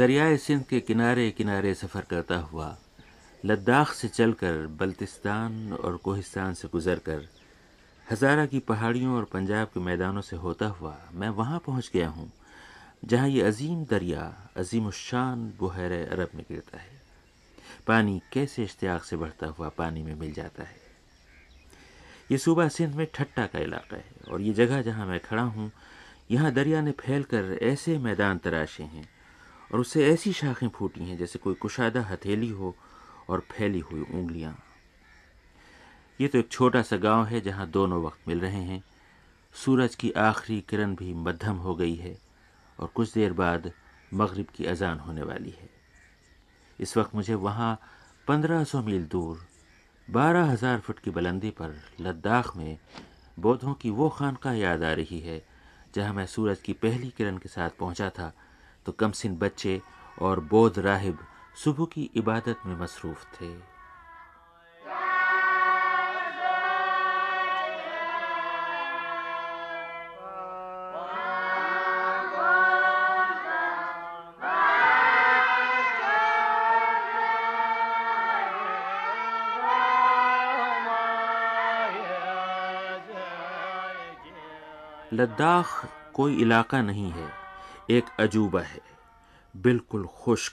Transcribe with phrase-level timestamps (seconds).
[0.00, 2.76] दरियाए सिंध के किनारे किनारे सफ़र करता हुआ,
[3.44, 7.26] लद्दाख से चलकर बल्तिस्तान और कोहिस्तान से गुजरकर,
[8.06, 12.30] हज़ारा की पहाड़ियों और पंजाब के मैदानों से होता हुआ, मैं वहाँ पहुँच गया हूँ,
[13.04, 14.22] जहाँ ये अजीम दरिया
[14.56, 16.98] अजीम शान बहर अरब में गिरता है।
[17.86, 20.80] पानी कैसे इश्तियाक से बढ़ता हुआ पानी में मिल जाता है।
[22.30, 25.70] ये सूबा सिंध में ठट्टा का इलाका है और ये जगह जहाँ मैं खड़ा हूँ,
[26.30, 29.08] यहाँ दरिया ने फैल कर ऐसे मैदान तराशे हैं
[29.70, 32.74] और उससे ऐसी शाखें फूटी हैं जैसे कोई कुशादा हथेली हो
[33.28, 34.56] और फैली हुई उंगलियाँ।
[36.20, 38.82] ये तो एक छोटा सा गाँव है जहाँ दोनों वक्त मिल रहे हैं।
[39.54, 42.16] सूरज की आखिरी किरण भी मध्यम हो गई है
[42.78, 43.70] और कुछ देर बाद
[44.14, 45.68] मगरिब की अजान होने वाली है।
[46.78, 47.78] इस वक्त मुझे वहाँ
[48.26, 49.38] पंद्रह सौ मील दूर,
[50.08, 52.78] बारह हज़ार फुट की बुलंदी पर लद्दाख में
[53.36, 55.42] बौद्धों की वो खानका याद आ रही है
[55.94, 58.32] जहाँ मैं सूरज की पहली किरण के साथ पहुँचा था
[58.90, 59.82] तो कमसिन बच्चे
[60.22, 61.18] और बौद्ध राहिब
[61.64, 63.48] सुबह की इबादत में मसरूफ़ थे।
[85.12, 87.39] लद्दाख कोई इलाका नहीं है।
[87.90, 88.80] एक अजूबा है।
[89.56, 90.52] बिल्कुल खुश्क,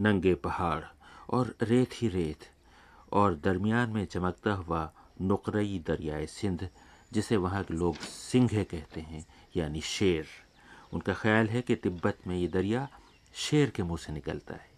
[0.00, 0.84] नंगे पहाड़
[1.30, 2.48] और रेत ही रेत,
[3.12, 6.68] और दरमियान में चमकता हुआ नुकरई दरियाए सिंध,
[7.12, 10.26] जिसे वहाँ के लोग सिंघे कहते हैं, यानी शेर।
[10.92, 12.88] उनका ख्याल है कि तिब्बत में ये दरिया
[13.34, 14.70] शेर के मुँह से निकलता है।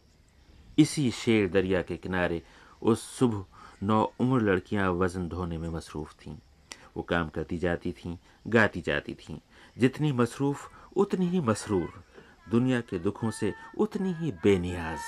[0.79, 2.43] इसी शेर दरिया के किनारे
[2.83, 3.45] उस सुबह
[3.83, 6.37] नौ उम्र लड़कियाँ वज़न धोने में मसरूफ़ थीं।
[6.97, 9.39] वो काम करती जाती थीं, गाती जाती थीं।
[9.79, 12.05] जितनी मसरूफ़ उतनी ही मसरूर,
[12.51, 14.99] दुनिया के दुखों से उतनी ही बेनियाज।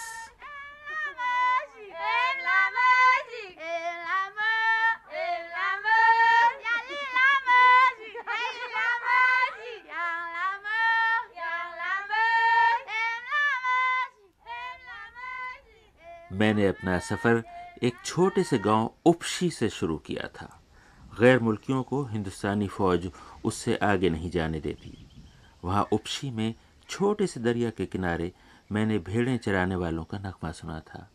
[16.32, 17.42] मैंने अपना सफ़र
[17.82, 20.62] एक छोटे से गाँव उपशी से शुरू किया था।
[21.20, 23.10] गैर मुल्कियों को हिंदुस्तानी फ़ौज
[23.44, 25.11] उससे आगे नहीं जाने देती।
[25.64, 26.54] वहाँ उपशी में
[26.88, 28.32] छोटे से दरिया के किनारे
[28.72, 31.10] मैंने भेड़ें चराने वालों का नगमा सुना था।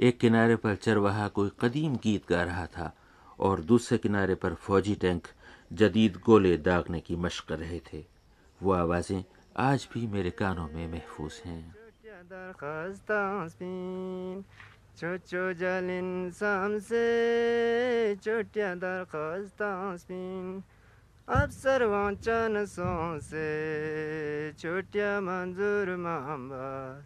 [0.00, 2.92] एक किनारे पर चरवाहा कोई कदीम गीत गा रहा था
[3.40, 5.26] और दूसरे किनारे पर फौजी टैंक
[5.72, 8.04] जदीद गोले दागने की मशक कर रहे थे।
[8.62, 9.24] वो आवाज़ें
[9.56, 11.74] आज भी मेरे कानों में महफूज हैं।
[14.98, 20.64] jalin samse chotya darkhastan spin
[21.28, 22.64] अफसर वाचन
[23.22, 23.48] से
[24.52, 27.04] छोटिया मंजूर मामबास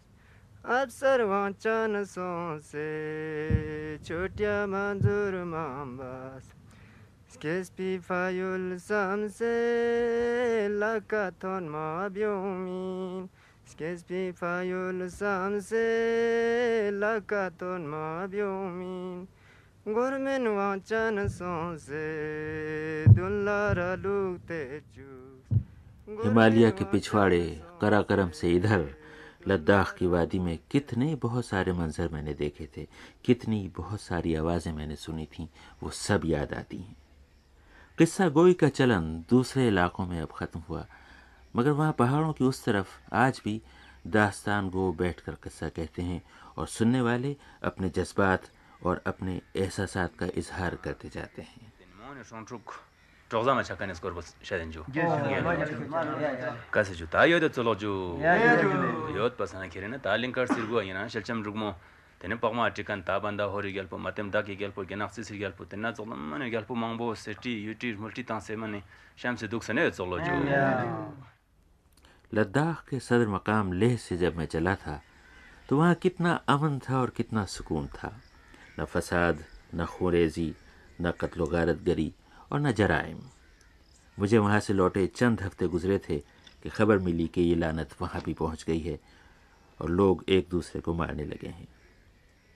[0.75, 2.85] अफसर वाचन से
[3.99, 6.53] छोटिया मंजूर मामबास
[7.33, 9.51] स्केस्पी फायुल समसे
[10.79, 13.27] लकाथन माब्योमीन
[13.71, 15.85] स्केस्पी फायुल समसे
[16.93, 17.91] लकाथन
[26.23, 27.43] हिमालय के पिछवाड़े
[27.81, 28.85] कराकरम से इधर
[29.47, 32.87] लद्दाख की वादी में कितने बहुत सारे मंजर मैंने देखे थे
[33.25, 35.47] कितनी बहुत सारी आवाज़ें मैंने सुनी थीं
[35.83, 36.95] वो सब याद आती हैं।
[37.97, 40.85] किस्सा गोई का चलन दूसरे इलाकों में अब ख़त्म हुआ
[41.55, 43.61] मगर वहाँ पहाड़ों की उस तरफ़ आज भी
[44.07, 46.21] दास्तान गो बैठकर किस्सा कहते हैं
[46.57, 48.49] और सुनने वाले अपने जज्बात
[48.85, 51.73] और अपने एहसास का इजहार करते जाते हैं।
[56.73, 57.39] कैसे जो। ताई
[63.01, 66.75] ताबंदा हो रही गलपो मतलब दागी गलपो के नाक्से सिर गलपो। तेरे ना चलो गलपो
[66.75, 68.83] मांगबो सेटी यूटीज मल्टी तांसे मने।
[69.17, 70.33] शाम से दुख सने चलो जो।
[72.33, 75.01] लद्दाख के सदर मकाम लेह से जब मैं चला था
[75.69, 78.21] तो वहाँ कितना अमन था और कितना सुकून था।
[78.79, 79.43] न फसाद
[79.75, 80.53] न खोरेजी
[81.01, 82.11] न कत्लो गारतगरी
[82.51, 83.19] और न जराइम
[84.17, 86.17] मुझे वहाँ से लौटे चंद हफ़्ते गुजरे थे
[86.63, 88.99] कि खबर मिली कि ये लानत वहाँ भी पहुँच गई है
[89.79, 91.67] और लोग एक दूसरे को मारने लगे हैं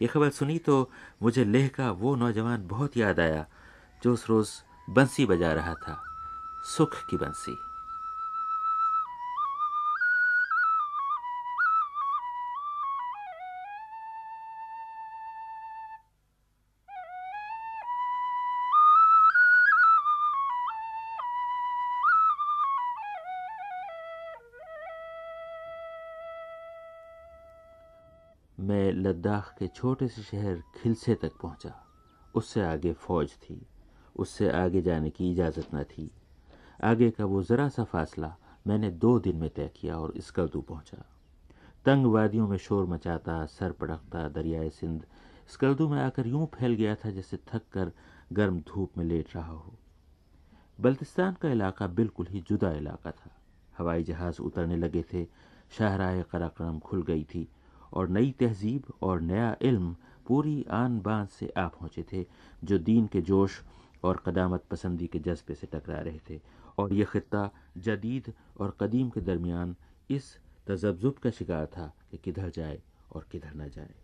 [0.02, 0.90] ये खबर सुनी तो
[1.24, 3.46] मुझे लेह का वो नौजवान बहुत याद आया
[4.04, 4.52] जो उस रोज़
[4.90, 6.02] बंसी बजा रहा था
[6.68, 7.58] सुख की बंसी
[28.98, 31.86] लद्दाख के छोटे से शहर खिलसे तक पहुँचा।
[32.36, 33.68] उससे आगे फौज थी।
[34.16, 36.12] उससे आगे जाने की इजाज़त न थी।
[36.84, 38.36] आगे का वो ज़रा सा फासला
[38.68, 41.06] मैंने दो दिन में तय किया और स्कर्दू पहुँचा।
[41.86, 45.06] तंग वादियों में शोर मचाता, सर पड़कता, दरियाए सिंध
[45.48, 47.92] स्कर्दू में आकर यूँ फैल गया था जैसे थक कर
[48.34, 49.74] गर्म धूप में लेट रहा हो।
[50.82, 53.32] बल्तिस्तान का इलाका बिल्कुल ही जुदा इलाका था।
[53.78, 55.26] हवाई जहाज़ उतरने लगे थे
[55.72, 57.50] शाहराह कराक्रम खुल गई थी
[57.94, 59.96] और नई तहजीब और नया इल्म
[60.28, 62.26] पूरी आन बान से आ पहुँचे थे,
[62.64, 63.62] जो दीन के जोश
[64.04, 66.42] और कदामत पसंदी के जज्बे से टकरा रहे थे।
[66.80, 69.76] और ये ख़त्ता जदीद और कदीम के दरमियान
[70.10, 72.82] इस तजब्जुब का शिकार था कि किधर जाए
[73.12, 73.96] और किधर न जाए।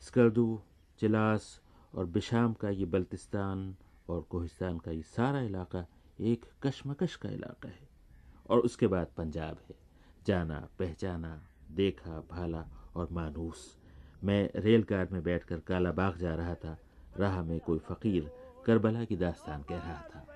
[0.00, 0.60] स्कर्दू
[0.98, 1.60] चिलास
[1.94, 3.76] और बिशाम का ये बल्तिस्तान
[4.08, 5.86] और कोहिस्तान का ये सारा इलाका
[6.20, 7.88] एक कशमकश का इलाका है।
[8.50, 9.76] और उसके बाद पंजाब है।
[10.26, 13.78] जाना, पहचाना, देखा, भाला और मानूस।
[14.24, 16.78] मैं रेलगाड़ में बैठकर काला बाग जा रहा था।
[17.16, 18.32] राह में कोई फ़कीर
[18.66, 20.26] करबला की दास्तान कह रहा था।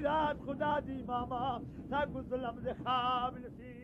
[0.00, 3.77] रात खुदा दी मामा, सागु जुल्म दे ख्वाब नसीब।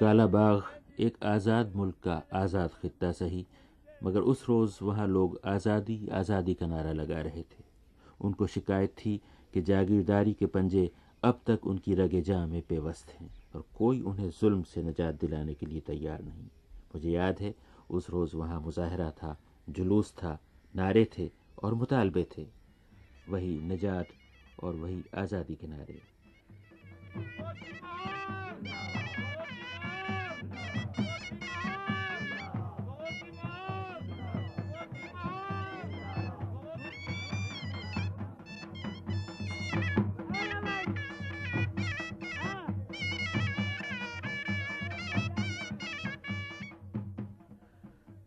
[0.00, 0.62] काला बाग
[1.00, 3.46] एक आज़ाद मुल्क का आज़ाद खत्ता सही,
[4.04, 7.64] मगर उस रोज़ वहाँ लोग आज़ादी आज़ादी का नारा लगा रहे थे।
[8.20, 9.20] उनको शिकायत थी
[9.54, 10.90] कि जागीरदारी के पंजे
[11.22, 15.54] अब तक उनकी रगे जा में पेवस्त हैं और कोई उन्हें जुल्म से निजात दिलाने
[15.54, 16.44] के लिए तैयार नहीं।
[16.94, 17.54] मुझे याद है,
[17.90, 19.36] उस रोज़ वहाँ मुजाहरा था,
[19.68, 20.38] जुलूस था,
[20.74, 21.30] नारे थे
[21.62, 22.46] और मुतालबे थे।
[23.28, 24.06] वही निजात
[24.62, 26.00] और वही आज़ादी के नारे।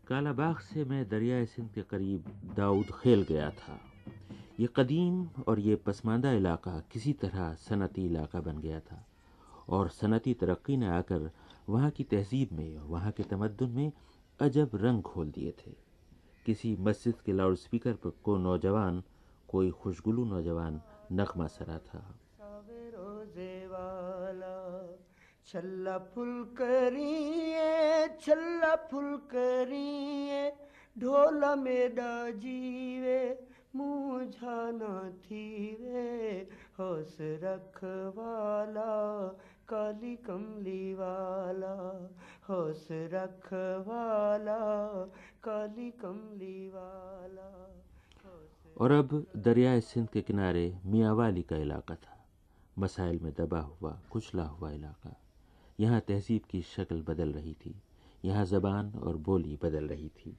[0.08, 2.24] कालाबाग से मैं दरिया सिंध के करीब
[2.56, 3.78] दाऊद खेल गया था।
[4.60, 9.07] ये कदीम और ये पसमानदा इलाका किसी तरह सनती इलाका बन गया था।
[9.68, 11.30] और सनती तरक्की ने आकर
[11.68, 13.92] वहाँ की तहजीब में वहाँ के तमद्दन में
[14.40, 15.72] अजब रंग खोल दिए थे।
[16.46, 19.02] किसी मस्जिद के लाउड स्पीकर पर को नौजवान,
[19.48, 20.80] कोई खुशगुलू नौजवान
[21.12, 22.18] नगमा सरा था।
[25.46, 30.50] छल्ला फुल करिए, छल्ला फुल करिए,
[30.98, 36.48] ढोल मेरा जीवे, मुझा न थीवे,
[36.78, 38.92] होश रखवाला
[39.68, 41.74] काली कमली वाला,
[42.48, 44.58] होश रखवाला,
[45.44, 47.74] काली कमली वाला
[48.80, 52.26] और अब दरियाए सिंध के किनारे मियावाली का इलाका था।
[52.78, 55.16] मसाइल में दबा हुआ, कुचला हुआ इलाका।
[55.80, 57.74] यहाँ तहजीब की शक्ल बदल रही थी।
[58.24, 60.36] यहाँ ज़बान और बोली बदल रही थी।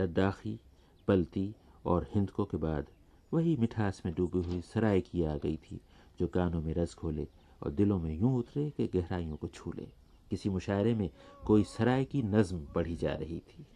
[0.00, 0.60] लद्दाखी,
[1.08, 1.54] पलती
[1.86, 2.86] और हिंदकों के बाद
[3.32, 5.80] वही मिठास में डूबी हुई सराय की आ गई थी,
[6.20, 7.24] जो कानों में रस खोले
[7.62, 9.88] और दिलों में यूँ उतरे कि गहराइयों को छू ले।
[10.30, 11.10] किसी मुशायरे में
[11.46, 13.66] कोई सराय की नज्म पढ़ी जा रही थी।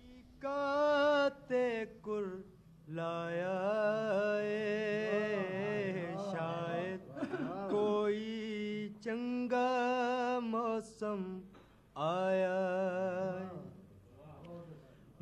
[6.30, 7.00] शायद
[7.70, 11.40] कोई चंगा मौसम
[11.96, 12.58] आया।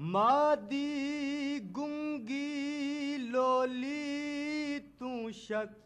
[0.01, 5.77] मादी गुंगी लोली तू शक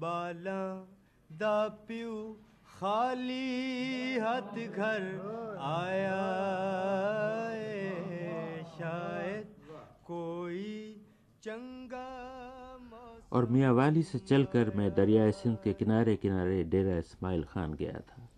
[0.00, 0.64] बाला
[1.30, 2.12] दा प्यू
[2.68, 5.02] खाली हथ घर
[5.68, 6.20] आया
[8.78, 9.46] शायद
[10.06, 10.68] कोई
[11.42, 12.10] चंगा
[13.32, 18.00] और मियाँ वाली से चलकर मैं दरियाए सिंध के किनारे किनारे डेरा इस्माइल खान गया
[18.10, 18.28] था।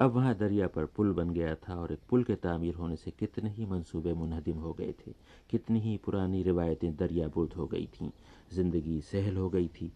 [0.00, 3.10] अब वहाँ दरिया पर पुल बन गया था और एक पुल के तामीर होने से
[3.10, 5.12] कितने ही मंसूबे मुनहदिम हो गए थे,
[5.50, 8.10] कितनी ही पुरानी रिवायतें दरिया बुर्द हो गई थीं।
[8.52, 9.90] ज़िंदगी सहल हो गई थी,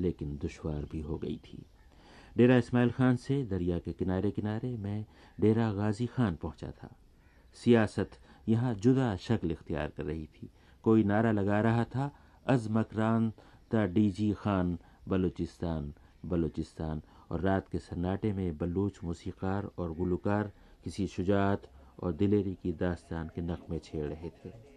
[0.00, 1.64] लेकिन दुशवार भी हो गई थी।
[2.36, 5.04] डेरा इस्माइल खान से दरिया के किनारे किनारे मैं
[5.40, 6.94] डेरा गाजी खान पहुँचा था।
[7.56, 10.50] सियासत यहाँ जुदा शक्ल इख्तियार कर रही थी।
[10.84, 12.10] कोई नारा लगा रहा था
[12.46, 13.30] अज मकरान
[13.70, 15.92] ता डी जी खान, बलूचिस्तान
[16.26, 20.52] बलूचिस्तान और रात के सन्नाटे में बलूच मूसीकार और गुलकार
[20.84, 21.62] किसी शुजात
[22.02, 24.67] और दिलेरी की दास्तान के नगमे छेड़ रहे थे।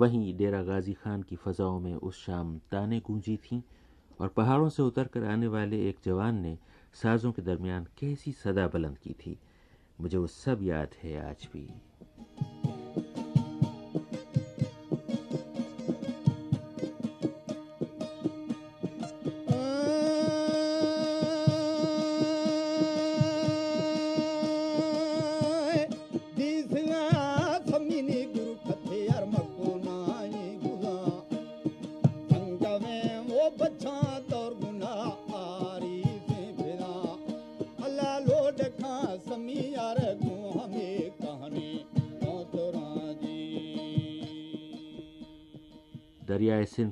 [0.00, 3.62] वहीं डेरा गाजी खान की फजाओं में उस शाम ताने गूंजी थीं
[4.20, 6.58] और पहाड़ों से उतर कर आने वाले एक जवान ने
[7.02, 9.38] साजों के दरमियान कैसी सदा बुलंद की थी।
[10.00, 11.68] मुझे वो सब याद है आज भी।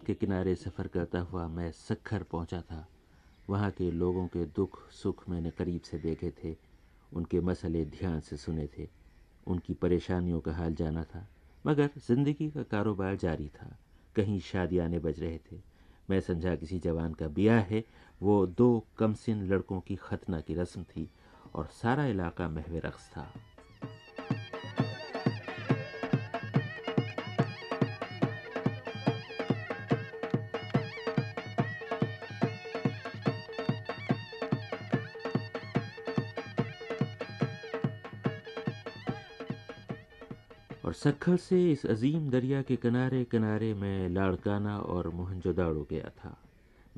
[0.08, 2.88] के किनारे सफ़र करता हुआ मैं सखर पहुँचा था।
[3.50, 6.56] वहाँ के लोगों के दुख सुख मैंने करीब से देखे थे।
[7.12, 8.88] उनके मसले ध्यान से सुने थे।
[9.46, 11.28] उनकी परेशानियों का हाल जाना था।
[11.66, 13.78] मगर ज़िंदगी का कारोबार जारी था।
[14.16, 15.60] कहीं शादियाने बज रहे थे।
[16.10, 17.84] मैं समझा किसी जवान का ब्याह है।
[18.22, 21.10] वो दो कमसिन लड़कों की खतना की रस्म थी
[21.54, 23.32] और सारा इलाका महवे रक्स था।
[41.04, 46.36] सखल से इस अजीम दरिया के किनारे किनारे मैं लाड़काना और मोहनजोदाड़ो गया था।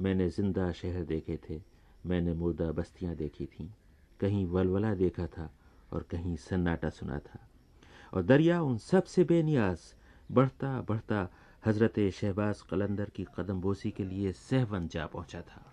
[0.00, 1.60] मैंने ज़िंदा शहर देखे थे।
[2.06, 3.68] मैंने मुर्दा बस्तियाँ देखी थीं।
[4.20, 5.50] कहीं वलवला देखा था
[5.92, 7.48] और कहीं सन्नाटा सुना था।
[8.14, 9.78] और दरिया उन सबसे बेनियाज
[10.32, 11.28] बढ़ता बढ़ता
[11.66, 15.69] हज़रत शहबाज कलंदर की कदम बोसी के लिए सहवन जा पहुँचा था।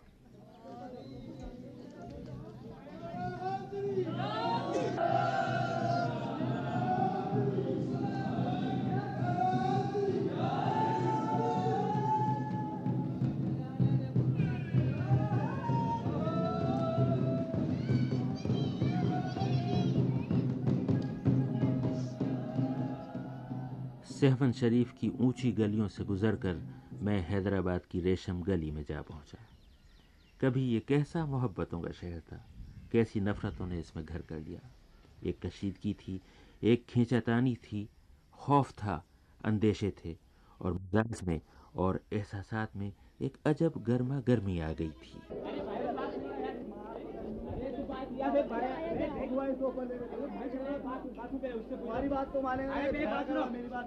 [24.47, 26.55] सहवन शरीफ की ऊँची गलियों से गुजरकर
[27.01, 29.37] मैं हैदराबाद की रेशम गली में जा पहुँचा।
[30.41, 32.39] कभी ये कैसा मोहब्बतों का शहर था
[32.91, 34.59] कैसी नफरतों ने इसमें घर कर लिया?
[35.23, 36.21] एक कशीदगी थी,
[36.63, 37.89] एक खींचातानी थी,
[38.33, 39.03] खौफ था,
[39.45, 40.17] अंदेशे थे
[40.61, 41.41] और मिजाज में
[41.75, 45.76] और एहसास में एक अजब गर्मा गर्मी आ गई थी।
[51.67, 53.85] तुम्हारी बात तो मानेगा मेरी बात सुनो। मेरी बात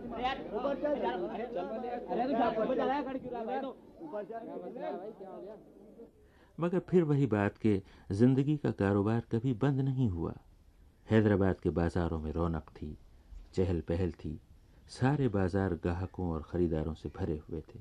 [6.59, 10.35] मगर फिर वही बात कि ज़िंदगी का कारोबार कभी बंद नहीं हुआ।
[11.07, 12.99] हैदराबाद के बाजारों में रौनक थी
[13.55, 14.41] चहल पहल थी।
[14.89, 17.81] सारे बाज़ार ग्राहकों और ख़रीदारों से भरे हुए थे।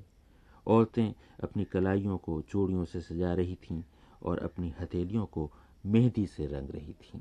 [0.66, 3.82] औरतें अपनी कलाइयों को चूड़ियों से सजा रही थीं
[4.22, 5.50] और अपनी हथेलियों को
[5.86, 7.20] मेहंदी से रंग रही थीं।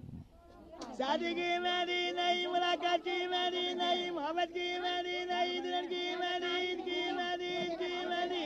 [0.97, 6.71] शादी की मेहंदी नहीं मुलाकात की मेहंदी नहीं मोहब्बत की मेहंदी नहीं दुल्हन की मेहंदी
[6.71, 8.45] ईद की मेहंदी ईद की मेहंदी।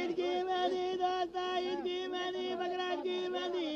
[0.00, 3.70] ईद की मेहंदी दोस्ता ईद की मेहंदी बकरात की मेहंदी।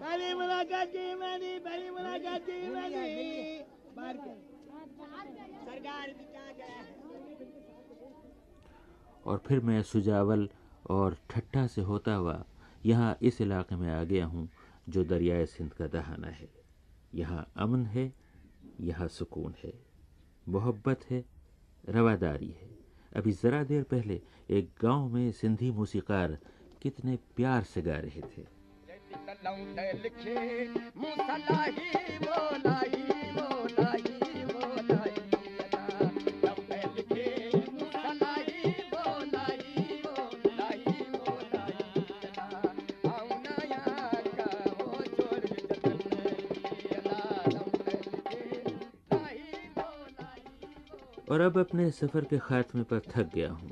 [0.00, 3.64] पहली मुलाकात की मेहंदी पहली मुलाकात की मेहंदी।
[9.26, 10.48] और फिर मैं सुजावल
[10.90, 12.44] और ठट्ठा से होता हुआ
[12.86, 14.48] यहाँ इस इलाके में आ गया हूँ,
[14.88, 16.48] जो दरियाए सिंध का दहाना है।
[17.14, 18.12] यहाँ अमन है,
[18.80, 19.72] यहाँ सुकून है।
[20.48, 21.24] मोहब्बत है,
[21.88, 22.70] रवादारी है।
[23.16, 24.20] अभी ज़रा देर पहले
[24.50, 26.38] एक गाँव में सिंधी मूसीकार
[26.82, 28.42] कितने प्यार से गा रहे थे।
[51.32, 53.70] और अब अपने सफ़र के ख़ात्मे पर थक गया हूँ।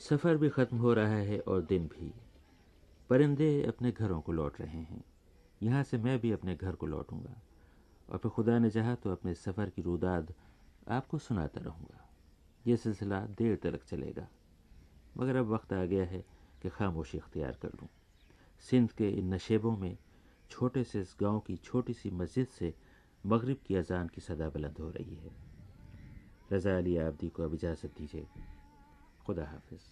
[0.00, 2.12] सफ़र भी ख़त्म हो रहा है और दिन भी।
[3.10, 5.04] परिंदे अपने घरों को लौट रहे हैं।
[5.62, 7.40] यहाँ से मैं भी अपने घर को लौटूँगा।
[8.12, 10.34] और फिर खुदा ने चाहा तो अपने सफ़र की रुदाद
[10.88, 12.08] आपको सुनाता रहूँगा।
[12.66, 14.28] ये सिलसिला देर तक चलेगा।
[15.18, 16.24] मगर अब वक्त आ गया है
[16.62, 17.88] कि खामोशी अख्तियार कर लूँ।
[18.60, 19.96] सिंध के इन नशेबों में
[20.50, 22.74] छोटे से इस गाँव की छोटी सी मस्जिद से
[23.26, 25.49] मगरिब की अजान की सदा बुलंद हो रही है।
[26.52, 28.26] रज़ा अली आबदी को अब इजाज़त दीजिए।
[29.26, 29.88] खुदा हाफिज़।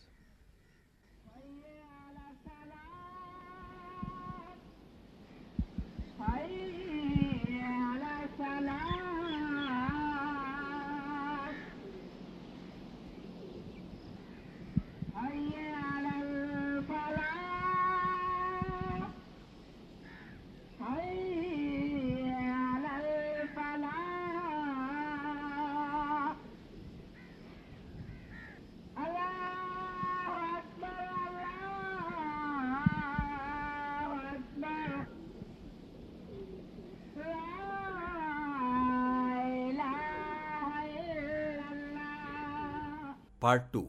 [43.49, 43.81] पार्ट टू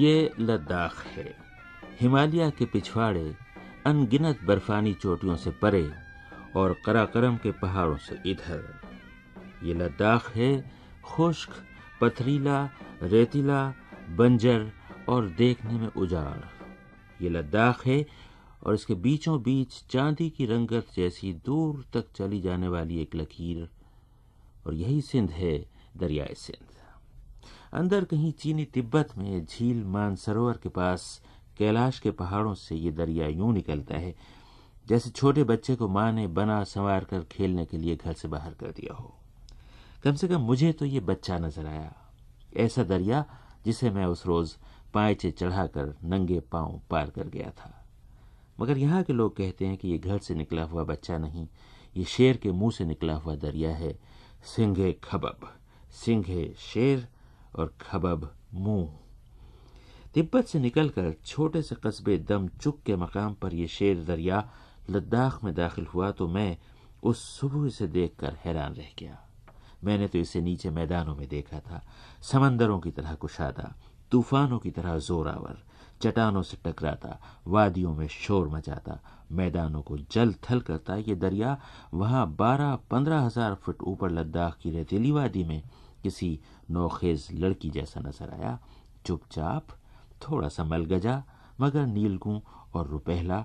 [0.00, 1.36] ये लद्दाख है।
[2.00, 3.36] हिमालय के पिछवाड़े
[3.86, 5.90] अनगिनत बर्फानी चोटियों से परे
[6.56, 8.80] और कराकरम के पहाड़ों से इधर।
[9.62, 10.72] ये लद्दाख है
[11.04, 11.50] खुश्क,
[12.00, 12.70] पथरीला,
[13.02, 13.74] रेतीला,
[14.10, 14.72] बंजर
[15.08, 16.40] और देखने में उजाड़।
[17.24, 18.06] ये लद्दाख है
[18.66, 23.68] और इसके बीचों बीच चांदी की रंगत जैसी दूर तक चली जाने वाली एक लकीर।
[24.66, 26.69] और यही सिंध है दरियाए सिंध।
[27.72, 31.20] अंदर कहीं चीनी तिब्बत में झील मानसरोवर के पास
[31.58, 34.14] कैलाश के पहाड़ों से ये दरिया यूँ निकलता है,
[34.86, 38.54] जैसे छोटे बच्चे को माँ ने बना संवार कर खेलने के लिए घर से बाहर
[38.54, 39.14] कर दिया हो।
[40.04, 41.92] कम से कम मुझे तो ये बच्चा नज़र आया।
[42.56, 43.24] ऐसा दरिया
[43.64, 44.56] जिसे मैं उस रोज
[44.94, 47.74] पायचे चढ़ाकर नंगे पाँव पार कर गया था।
[48.60, 51.46] मगर यहाँ के लोग कहते हैं कि ये घर से निकला हुआ बच्चा नहीं,
[51.96, 53.92] ये शेर के मुँह से निकला हुआ दरिया है।
[54.46, 55.48] सिंघे खबब,
[55.94, 57.06] सिंघे शेर
[57.54, 58.88] और खबब मुँह।
[60.14, 64.48] तिब्बत से निकलकर छोटे से कस्बे दम चुक के मकाम पर यह शेर दरिया
[64.90, 66.56] लद्दाख में दाखिल हुआ तो मैं
[67.02, 69.18] उस सुबह से देखकर हैरान रह गया।
[69.84, 71.82] मैंने तो इसे नीचे मैदानों में देखा था,
[72.22, 73.74] समंदरों की तरह कुशादा,
[74.12, 75.62] तूफानों की तरह जोरावर
[76.02, 78.98] चटानों से टकराता, वादियों में शोर मचाता,
[79.32, 81.58] मैदानों को जल थल करता। ये दरिया
[81.94, 85.62] वहाँ बारह पंद्रह हज़ार फुट ऊपर लद्दाख की रेतीली वादी में
[86.02, 86.38] किसी
[86.70, 88.58] नौखेज लड़की जैसा नज़र आया।
[89.06, 89.76] चुपचाप
[90.22, 91.22] थोड़ा सा मलगजा
[91.60, 92.40] मगर नीलगू
[92.74, 93.44] और रुपहला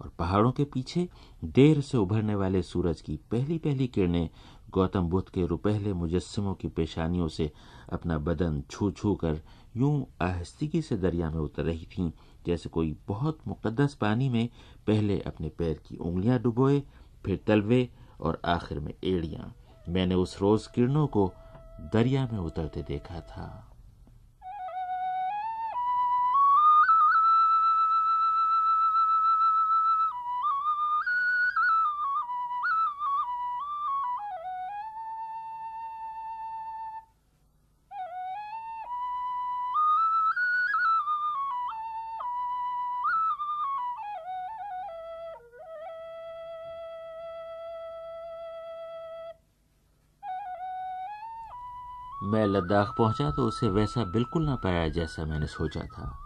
[0.00, 1.08] और पहाड़ों के पीछे
[1.44, 4.28] देर से उभरने वाले सूरज की पहली पहली किरणें
[4.72, 7.50] गौतम बुद्ध के रुपहले मुजस्मों की पेशानियों से
[7.92, 9.40] अपना बदन छू छू कर
[9.76, 12.10] यूँ आहिस्तिकी से दरिया में उतर रही थीं,
[12.46, 14.48] जैसे कोई बहुत मुकद्दस पानी में
[14.86, 16.82] पहले अपने पैर की उंगलियाँ डुबोए,
[17.24, 17.88] फिर तलवे
[18.20, 19.54] और आखिर में एड़ियाँ।
[19.88, 21.26] मैंने उस रोज किरणों को
[21.80, 23.67] दरिया में उतरते देखा था।
[52.48, 56.18] लद्दाख पहुँचा तो उसे वैसा बिल्कुल ना पाया जैसा मैंने सोचा था।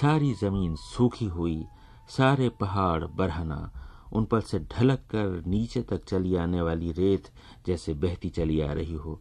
[0.00, 1.64] सारी ज़मीन सूखी हुई,
[2.08, 3.70] सारे पहाड़ बरहना,
[4.12, 7.28] उन पर से ढलक कर नीचे तक चली आने वाली रेत
[7.66, 9.20] जैसे बहती चली आ रही हो,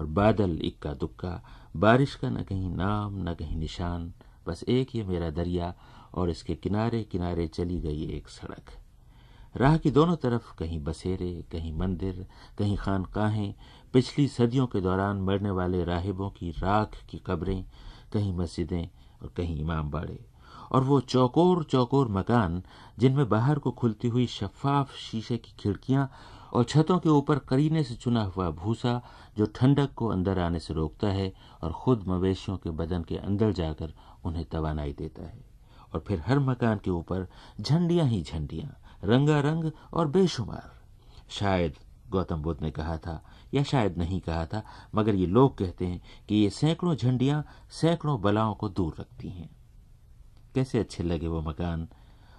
[0.00, 1.42] और बादल इक्का दुक्का,
[1.76, 4.12] बारिश का न कहीं नाम, न कहीं निशान,
[4.46, 5.74] बस एक ये मेरा दरिया,
[6.14, 8.70] और इसके किनारे किनारे चली गई एक सड़क।
[9.56, 12.26] राह की दोनों तरफ़ कहीं बसेरे, कहीं मंदिर,
[12.58, 13.54] कहीं खानकाहें
[13.92, 17.64] पिछली सदियों के दौरान मरने वाले राहिबों की राख की कब्रें,
[18.12, 18.88] कहीं मस्जिदें
[19.22, 20.26] और कहीं इमाम बाड़े।
[20.72, 22.62] और वो चौकोर चौकोर मकान,
[22.98, 26.10] जिनमें बाहर को खुलती हुई शफाफ शीशे की खिड़कियाँ
[26.52, 29.02] और छतों के ऊपर करीने से चुना हुआ भूसा,
[29.38, 33.52] जो ठंडक को अंदर आने से रोकता है और खुद मवेशियों के बदन के अंदर
[33.52, 33.92] जाकर
[34.24, 35.44] उन्हें तवानाई देता है।
[35.94, 37.28] और फिर हर मकान के ऊपर
[37.60, 40.70] झंडियाँ ही झंडियाँ, रंगारंग और बेशुमार।
[41.28, 41.74] शायद
[42.10, 44.62] गौतम बुद्ध ने कहा था, या शायद नहीं कहा था,
[44.94, 49.50] मगर ये लोग कहते हैं कि ये सैकड़ों झंडियाँ सैकड़ों बलाओं को दूर रखती हैं।
[50.54, 51.88] कैसे अच्छे लगे वो मकान,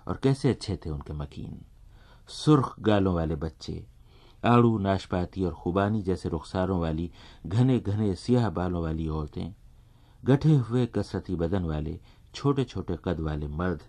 [0.08, 1.62] और कैसे अच्छे थे उनके मकीन।
[2.28, 3.86] सुर्ख गालों वाले बच्चे,
[4.46, 7.12] आड़ू नाशपाती और खुबानी जैसे रुखसारों वाली,
[7.46, 9.54] घने घने सियाह बालों वाली औरतें,
[10.26, 12.00] गठे हुए कसरती बदन वाले,
[12.36, 13.82] छोटे छोटे कद वाले मर्द,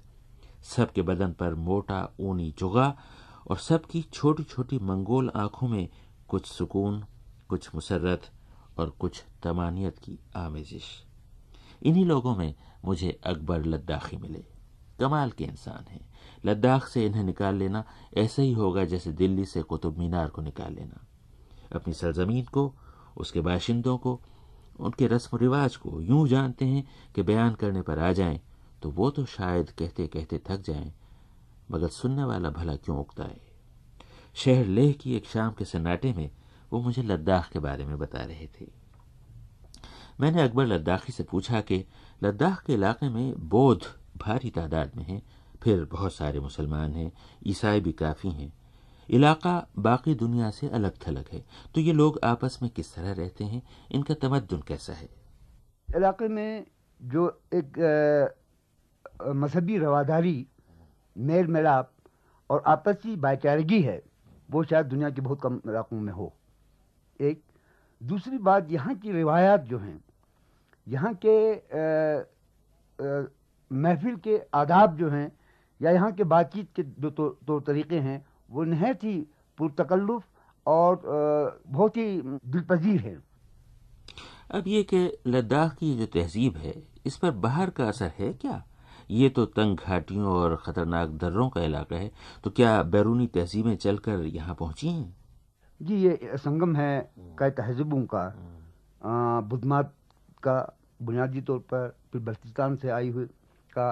[0.62, 2.98] सबके बदन पर मोटा ऊनी जुगा
[3.50, 5.88] और सबकी छोटी छोटी मंगोल आँखों में
[6.28, 7.04] कुछ सुकून,
[7.48, 8.30] कुछ मुसरत
[8.78, 11.04] और कुछ तमानियत की आमेजिश।
[11.82, 14.44] इन्हीं लोगों में मुझे अकबर लद्दाखी मिले।
[15.00, 16.08] कमाल के इंसान हैं।
[16.44, 17.84] लद्दाख से इन्हें निकाल लेना
[18.16, 21.06] ऐसा ही होगा जैसे दिल्ली से कुतुब मीनार को निकाल लेना।
[21.74, 22.74] अपनी सरजमीन को,
[23.16, 24.20] उसके बाशिंदों को,
[24.80, 28.40] उनके रस्म रिवाज को यूँ जानते हैं कि बयान करने पर आ जाएँ
[28.82, 30.92] तो वो तो शायद कहते कहते थक जाएँ
[31.70, 33.40] मगर सुनने वाला भला क्यों उगता है?
[34.34, 36.30] शहर लेह की एक शाम के सन्नाटे में
[36.72, 38.66] वो मुझे लद्दाख के बारे में बता रहे थे।
[40.20, 41.84] मैंने अकबर लद्दाखी से पूछा कि,
[42.22, 43.82] लद्दाख के इलाके में बौद्ध
[44.16, 45.22] भारी तादाद में हैं,
[45.62, 47.12] फिर बहुत सारे मुसलमान हैं,
[47.46, 48.52] ईसाई भी काफ़ी हैं।
[49.10, 53.44] इलाका बाकी दुनिया से अलग थलग है। तो ये लोग आपस में किस तरह रहते
[53.44, 53.62] हैं?
[53.92, 55.08] इनका तमद्दुन कैसा है?
[55.96, 56.66] इलाके में
[57.02, 57.72] जो एक
[59.26, 60.46] मजहबी रवादारी
[61.18, 61.90] मेल मिलाप
[62.50, 64.02] और आपसी भाईचारगी है
[64.48, 66.32] वो शायद दुनिया के बहुत कम इलाकों में हो।
[67.20, 67.42] एक
[68.00, 70.00] दूसरी बात यहाँ की रिवायात जो हैं
[70.86, 71.36] यहाँ के
[73.70, 75.30] महफिल के आदाब जो हैं
[75.80, 79.16] या यहाँ के बातचीत के जो तो, तो तरीक़े हैं वो नहायत ही
[79.58, 80.24] पुरतकल्लुफ़
[80.66, 81.02] और
[81.66, 83.16] बहुत ही दिलपजीर है।
[84.50, 86.74] अब ये कि लद्दाख की जो तहजीब है
[87.06, 88.62] इस पर बाहर का असर है क्या?
[89.10, 92.10] ये तो तंग घाटियों और ख़तरनाक दर्रों का इलाका है
[92.44, 95.14] तो क्या बैरूनी तहजीबें चलकर यहाँ पहुँची हैं?
[95.80, 98.24] जी ये संगम है कई तहजीबों का।
[99.48, 99.92] बुधमात
[100.42, 100.56] का
[101.02, 103.24] बुनियादी तौर पर फिर बल्तिस्तान से आई हुई
[103.72, 103.90] का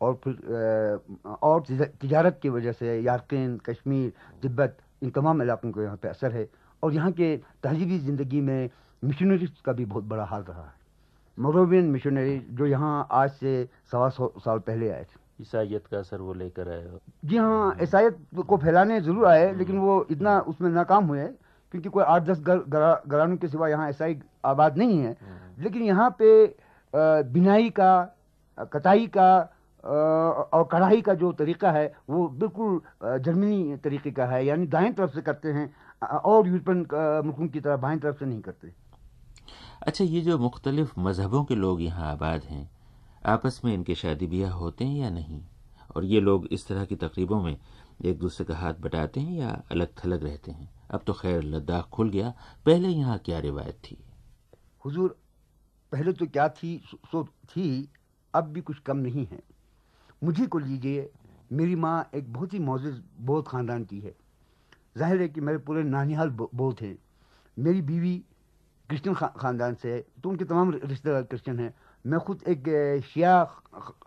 [0.00, 0.34] और फिर
[1.42, 1.62] और
[2.02, 6.48] तजारत की वजह से यारकिन कश्मीर तिब्बत इन तमाम इलाकों को यहाँ पे असर है।
[6.82, 8.70] और यहाँ के तहजीबी ज़िंदगी में
[9.02, 10.76] मिशनरीज का भी बहुत बड़ा हाल रहा है।
[11.38, 13.52] मोरोवियन मिशनरी जो यहाँ आज से
[13.90, 18.16] सवा सौ साल पहले आए थे। ईसाइत का असर वो लेकर आए जी हाँ ईसाइत
[18.48, 21.26] को फैलाने ज़रूर आए लेकिन वो इतना उसमें नाकाम हुए
[21.74, 26.10] क्योंकि कोई आठ दस घरानों के सिवा यहाँ ईसाई आबाद नहीं है। हम्म। लेकिन यहाँ
[26.18, 26.30] पे
[27.30, 27.92] बिनाई का
[28.72, 29.30] कटाई का
[29.84, 32.80] और कढ़ाई का जो तरीका है वो बिल्कुल
[33.20, 35.70] जर्मनी तरीके का है। यानी दाएँ तरफ़ से करते हैं
[36.02, 36.78] और यूरोपियन
[37.26, 38.72] मुल्कों की तरह बाएँ तरफ़ से नहीं करते।
[39.82, 42.70] अच्छा ये जो मुख्तलिफ़ मजहबों के लोग यहाँ आबाद हैं,
[43.26, 45.42] आपस में इनके शादी ब्याह होते हैं या नहीं?
[45.96, 47.56] और ये लोग इस तरह की तकरीबों में
[48.04, 50.70] एक दूसरे का हाथ बटाते हैं या अलग थलग रहते हैं?
[50.90, 52.34] अब तो खैर लद्दाख खुल गया,
[52.66, 53.98] पहले यहाँ क्या रिवायत थी?
[54.84, 55.18] हुजूर,
[55.92, 57.88] पहले तो क्या थी, सो थी,
[58.34, 59.42] अब भी कुछ कम नहीं है।
[60.24, 61.10] मुझे को लीजिए,
[61.52, 64.14] मेरी माँ एक बहुत ही मोजिज बौद्ध ख़ानदान की है।
[64.98, 66.98] ज़ाहिर है कि मेरे पूरे नानिहाल बौद्ध हैं।
[67.58, 68.22] मेरी बीवी
[68.90, 71.72] क्रिश्चियन ख़ानदान से तो उनके तमाम रिश्तेदार क्रिश्चियन हैं
[72.04, 73.32] मैं खुद एक शिया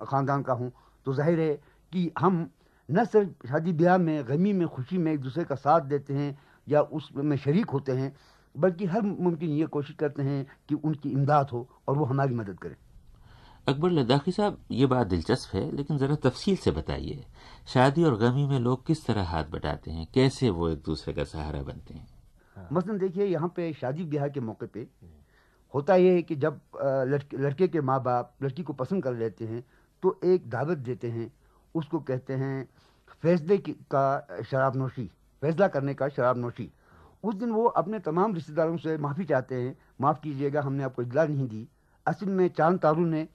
[0.02, 0.72] ख़ानदान का हूँ
[1.06, 1.54] तो ज़ाहिर है
[1.92, 2.50] कि हम
[2.90, 6.38] न सिर्फ़ शादी ब्याह में गमी में खुशी में एक दूसरे का साथ देते हैं
[6.68, 8.14] या उसमें शरीक होते हैं
[8.56, 12.58] बल्कि हर मुमकिन ये कोशिश करते हैं कि उनकी इमदाद हो और वो हमारी मदद
[12.60, 12.76] करें
[13.68, 17.26] अकबर लद्दाखी साहब ये बात दिलचस्प है लेकिन ज़रा तफसील से बताइए
[17.68, 21.24] शादी और गमी में लोग किस तरह हाथ बटाते हैं कैसे वो एक दूसरे का
[21.26, 22.08] सहारा बनते हैं
[22.62, 24.88] हाँ। मसलन देखिए, यहाँ पे शादी ब्याह के मौके पे
[25.74, 26.60] होता यह है कि जब
[27.08, 29.64] लड़के लड़के के माँ बाप लड़की को पसंद कर लेते हैं
[30.04, 31.32] तो एक दावत देते हैं।
[31.76, 32.68] उसको कहते हैं,
[33.24, 35.06] फैसले का शराब नोशी,
[35.42, 36.70] फैसला करने का शराब नोशी।
[37.24, 41.26] उस दिन वो अपने तमाम रिश्तेदारों से माफ़ी चाहते हैं। माफ़ कीजिएगा, हमने आपको इतला
[41.26, 41.68] नहीं दी।
[42.06, 43.28] असल में चाँद तारू ने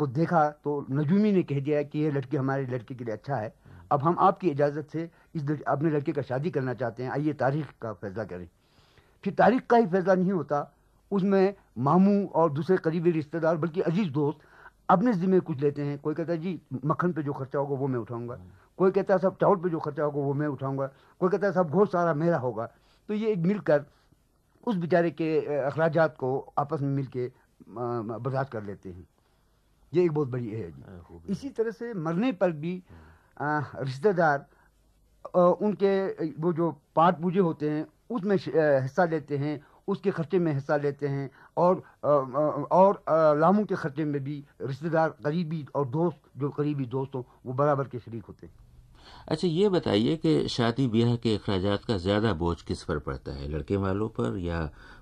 [0.00, 3.36] को देखा तो नजूमी ने कह दिया कि ये लड़की हमारे लड़के के लिए अच्छा
[3.36, 3.52] है।
[3.92, 7.72] अब हम आपकी इजाज़त से इस अपने लड़के का शादी करना चाहते हैं। आइए तारीख
[7.82, 8.48] का फैसला करें।
[9.24, 10.70] फिर तारीख का ही फैसला नहीं होता।
[11.10, 14.38] उसमें मामू और दूसरे करीबी रिश्तेदार बल्कि अज़ीज़ दोस्त
[14.88, 17.86] अपने ज़िम्मे कुछ लेते हैं। कोई कहता है जी मक्खन पे जो खर्चा होगा वो
[17.86, 18.38] मैं उठाऊँगा।
[18.78, 20.86] कोई कहता है सब चावल पे जो खर्चा होगा वो मैं उठाऊँगा।
[21.20, 22.66] कोई कहता है सब बहुत सारा मेरा होगा।
[23.08, 23.84] तो ये एक मिलकर
[24.66, 27.30] उस बेचारे के अखराज को आपस में मिल के
[27.68, 29.06] बर्दाश्त कर लेते हैं।
[29.92, 32.82] ये एक बहुत बड़ी है जी। इसी तरह से मरने पर भी
[33.36, 34.46] रिश्तेदार
[35.34, 40.76] उनके वो जो पाठ पूजे होते हैं उसमें हिस्सा लेते हैं उसके खर्चे में हिस्सा
[40.76, 41.82] लेते हैं और
[42.72, 43.02] और
[43.38, 47.88] लामों के खर्चे में भी रिश्तेदार करीबी और दोस्त जो करीबी दोस्त हों वो बराबर
[47.88, 48.54] के शरीक होते हैं।
[49.28, 53.48] अच्छा ये बताइए कि शादी ब्याह के अखराज का ज़्यादा बोझ किस पर पड़ता है
[53.48, 54.58] लड़के वालों पर या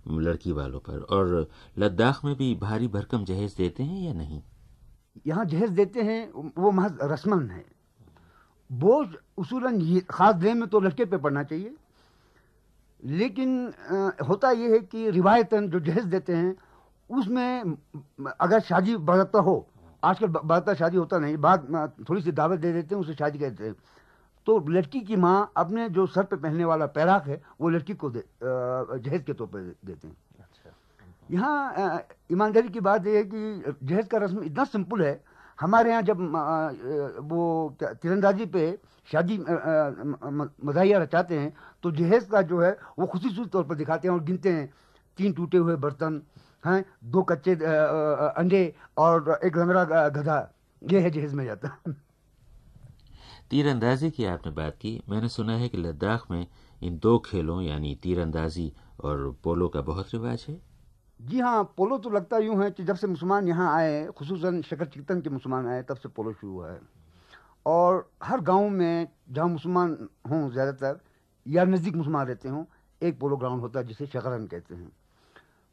[0.08, 0.98] लड़की वालों पर?
[1.00, 4.40] और लद्दाख में भी भारी भरकम जहेज देते हैं या नहीं?
[5.26, 7.64] यहाँ जहेज देते हैं वो महज रस्मन है।
[8.70, 9.06] बोझ
[9.38, 11.74] उसूलन ख़ास देह में तो लड़के पे पड़ना चाहिए।
[13.02, 16.56] लेकिन आ, होता यह है कि रिवायतन जो जहेज देते हैं
[17.10, 17.76] उसमें
[18.40, 19.66] अगर शादी बढ़ता हो
[20.04, 23.64] आजकल बढ़ता शादी होता नहीं बाद थोड़ी सी दावत दे देते हैं उसे शादी कहते
[23.64, 23.74] हैं।
[24.46, 28.10] तो लड़की की माँ अपने जो सर पे पहनने वाला पैराक है वो लड़की को
[28.10, 30.16] जहेज के तौर पर देते हैं।
[31.30, 35.20] यहाँ ईमानदारी की बात यह है कि जहेज का रस्म इतना सिंपल है
[35.58, 36.20] हमारे यहाँ जब
[37.28, 38.70] वो तिरंदाजी पे
[39.08, 44.14] शादी मजाहिया रचाते हैं तो जहेज का जो है वो खुशी तौर पर दिखाते हैं
[44.14, 44.68] और गिनते हैं।
[45.18, 46.20] तीन टूटे हुए बर्तन
[46.64, 48.62] हैं दो कच्चे अंडे
[48.98, 50.38] और एक लंगड़ा गधा।
[50.82, 51.68] ये है जहेज में जाता।
[53.50, 56.46] तीरंदाजी की आपने बात की। मैंने सुना है कि लद्दाख में
[56.82, 60.60] इन दो खेलों यानी तीरंदाजी और पोलो का बहुत रिवाज है।
[61.20, 64.86] जी हाँ पोलो तो लगता यूँ है कि जब से मुसलमान यहाँ आए खसूसन शकर
[64.86, 66.80] चिकतन के मुसलमान आए तब से पोलो शुरू हुआ है।
[67.68, 69.96] और हर गाँव में जहाँ मुसलमान
[70.30, 71.00] हों ज़्यादातर,
[71.46, 72.64] या नज़दीक मुसलमान रहते हों,
[73.00, 74.90] एक पोलो ग्राउंड होता है जिसे शकरन कहते हैं।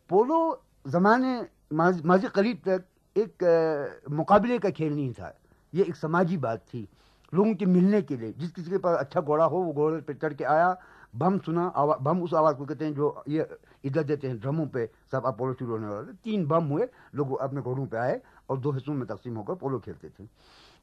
[0.10, 0.40] पोलो
[0.88, 1.40] ज़माने
[1.74, 2.84] माजी करीब तक
[3.16, 5.34] एक मुकाबले का खेल नहीं था।
[5.74, 6.88] ये एक समाजी बात थी,
[7.34, 10.14] लोगों के मिलने के लिए। जिस किसी के पास अच्छा घोड़ा हो, वो घोड़े पर
[10.14, 10.76] चढ़ के आया,
[11.16, 13.48] बम सुना बम उस आवाज़ को कहते हैं जो ये
[13.86, 17.62] इधर देते हैं, ड्रमों पे सब पोलो शुरू होने वाले तीन बम हुए, लोग अपने
[17.62, 20.28] घोड़ों पे आए और दो हिस्सों में तकसीम होकर पोलो खेलते थे।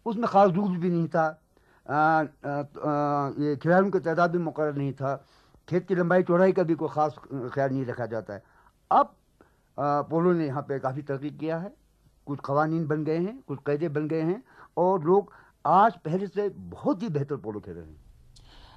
[0.06, 1.26] उसमें खास रूल भी नहीं था।
[3.40, 5.14] ये खिलाड़ियों की तादाद भी मुकर नहीं था।
[5.68, 7.16] खेत की लंबाई, चौड़ाई का भी कोई ख़ास
[7.54, 8.42] ख्याल नहीं रखा जाता है।
[8.90, 9.14] अब
[9.78, 11.72] पोलो ने यहाँ पे काफ़ी तरक्की किया है।
[12.26, 14.42] कुछ कवानीन बन गए हैं, कुछ कैदे बन गए हैं
[14.76, 15.32] और लोग
[15.64, 18.00] आज पहले से बहुत ही बेहतर पोलो खेल रहे हैं।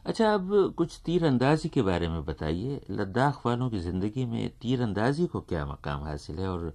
[0.05, 5.41] अच्छा अब कुछ तीरंदाजी के बारे में बताइए। लद्दाख वालों की ज़िंदगी में तीरंदाजी को
[5.41, 6.73] क्या मकाम हासिल है और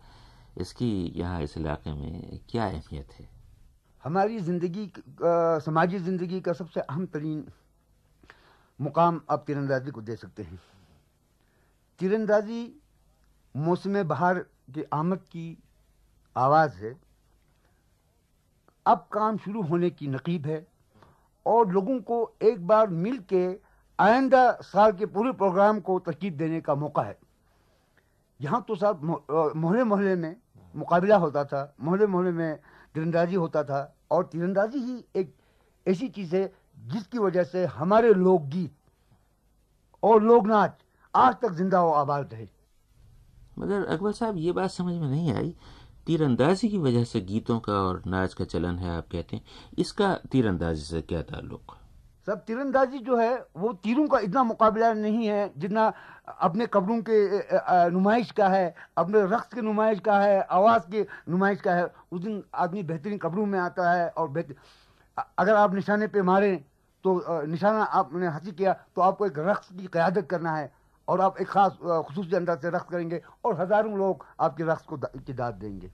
[0.58, 3.28] इसकी यहाँ इस इलाके में क्या अहमियत है?
[4.04, 4.90] हमारी ज़िंदगी
[5.64, 7.44] समाजी ज़िंदगी का सबसे अहम तरीन
[8.80, 10.58] मुकाम आप तीरंदाजी को दे सकते हैं।
[12.00, 12.62] तीरंदाजी
[13.54, 14.38] मौसम बहार
[14.74, 15.56] की आमद की
[16.36, 16.94] आवाज़ है।
[18.86, 20.66] अब काम शुरू होने की नकीब है
[21.46, 23.46] और लोगों को एक बार मिल के
[23.98, 27.18] आइंदा साल के पूरे प्रोग्राम को तरकीब देने का मौका है।
[28.40, 30.36] यहाँ तो साहब मोहल्ले मोहल्ले में
[30.74, 32.58] मुकाबला होता था मोहल्ले मोहल्ले में
[32.94, 35.34] तीरंदाजी होता था और तीरंदाजी ही एक
[35.86, 36.52] ऐसी चीज़ है
[36.86, 38.74] जिसकी वजह से हमारे लोकगीत
[40.02, 40.78] और लोक नाच
[41.14, 42.48] आज तक ज़िंदा और आबाद है
[43.58, 45.54] मगर अकबर साहब, ये बात समझ में नहीं आई।
[46.06, 49.44] तीरंदाजी की वजह से गीतों का और नाच का चलन है, आप कहते हैं।
[49.78, 51.76] इसका तीरंदाजी से क्या ताल्लुक?
[52.26, 55.92] सब तीरंदाजी जो है, वो तीरों का इतना मुकाबला नहीं है जितना
[56.40, 61.60] अपने कपड़ों के नुमाइश का है, अपने रक्स के नुमाइश का है, आवाज़ के नुमाइश
[61.60, 64.44] का है। उस दिन आदमी बेहतरीन कपड़ों में आता है और
[65.16, 66.56] अगर आप निशाने पे मारें
[67.04, 70.70] तो निशाना आपने हासिल किया तो आपको एक रक्स की क़्यादत करना है
[71.08, 71.78] और आप एक ख़ास
[72.08, 75.90] खसूस अंदाज से रक्स करेंगे और हज़ारों लोग आपके रक्स को की देंगे।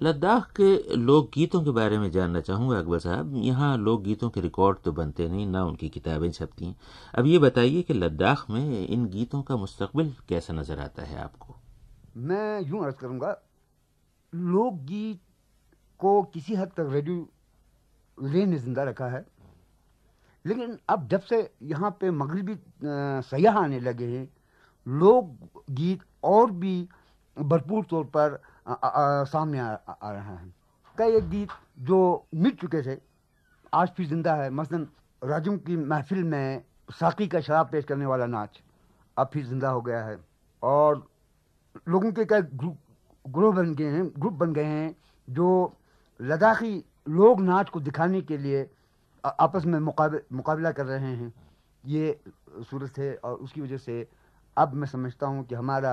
[0.00, 4.92] लद्दाख के लोकगीतों के बारे में जानना चाहूँगा, अकबर साहब। यहाँ लोकगीतों के रिकॉर्ड तो
[4.92, 6.76] बनते नहीं, ना उनकी किताबें छपती हैं।
[7.14, 11.56] अब ये बताइए कि लद्दाख में इन गीतों का मुस्तकबिल कैसा नज़र आता है आपको?
[12.16, 13.36] मैं यूँ अर्ज़ करूँगा,
[14.32, 15.20] लोकगीत
[16.00, 17.28] को किसी हद तक रेडियो
[18.18, 19.24] रे ने ज़िंदा रखा है।
[20.44, 22.56] लेकिन अब जब से यहाँ पे मगरबी
[23.28, 24.28] सयाह आने लगे हैं
[24.86, 26.88] लोक गीत और भी
[27.36, 30.52] भरपूर तौर पर सामने आ, आ रहा है।
[30.98, 31.48] कई एक गीत
[31.80, 32.98] जो मिट चुके थे।
[33.72, 34.86] आज भी ज़िंदा है। मसलन
[35.22, 38.60] राजू की महफिल में साकी का शराब पेश करने वाला नाच
[39.16, 40.18] अब फिर ज़िंदा हो गया है।
[40.62, 41.06] और
[41.88, 42.78] लोगों के कई ग्रुप
[43.24, 44.94] ग्रुप बन गए हैं ग्रुप बन गए हैं
[45.28, 45.48] जो
[46.20, 46.72] लद्दाखी
[47.08, 48.68] लोग नाच को दिखाने के लिए
[49.24, 51.32] आपस में मुकाबले मुकाबला कर रहे हैं।
[51.84, 52.20] ये
[52.70, 54.06] सूरत है और उसकी वजह से
[54.56, 55.92] अब मैं समझता हूँ कि हमारा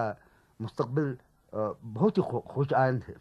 [0.60, 3.16] मुस्तकबिल अ, बहुत ही खुश आयंद है।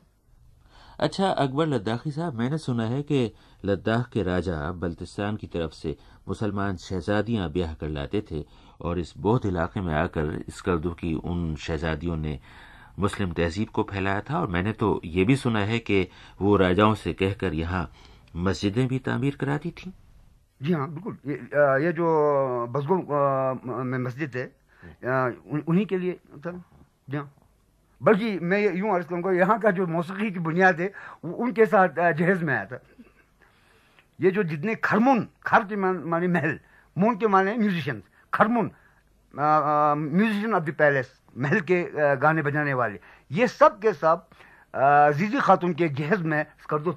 [0.99, 3.33] अच्छा अकबर लद्दाखी साहब मैंने सुना है कि
[3.65, 5.97] लद्दाख के राजा बल्तिस्तान की तरफ़ से
[6.29, 8.45] मुसलमान शहजादियाँ ब्याह कर लाते थे
[8.81, 12.39] और इस बहुत इलाके में आकर स्कर्दों की उन शहजादियों ने
[12.99, 16.09] मुस्लिम तहजीब को फैलाया था और मैंने तो ये भी सुना है कि
[16.41, 17.91] वो राजाओं से कहकर यहाँ
[18.37, 19.93] मस्जिदें भी तामीर कराती थी।
[20.61, 21.35] जी हाँ बिल्कुल। ये
[21.85, 22.07] ये जो
[22.73, 22.97] बसगो
[23.85, 24.47] में मस्जिद है
[25.61, 26.13] उन्हीं के लिए
[26.47, 26.53] था।
[27.11, 27.31] जी हाँ।
[28.03, 30.93] बल्कि मैं यूँ अर्ज़ करूँगा यहाँ का जो मौसीकी की बुनियाद है
[31.25, 32.81] वो उनके साथ जहेज में आया था।
[34.21, 36.59] ये जो जितने खरमुन खर के मान- माने महल
[36.99, 38.03] मून के माने म्यूजिशियंस
[38.35, 38.71] खरमुन
[39.37, 43.01] म्यूजिशियन ऑफ़ द पैलेस महल के अ, गाने बजाने वाले
[43.33, 44.27] ये सब के सब
[45.17, 46.97] जीजी खातून के जहेज में स्कर्दो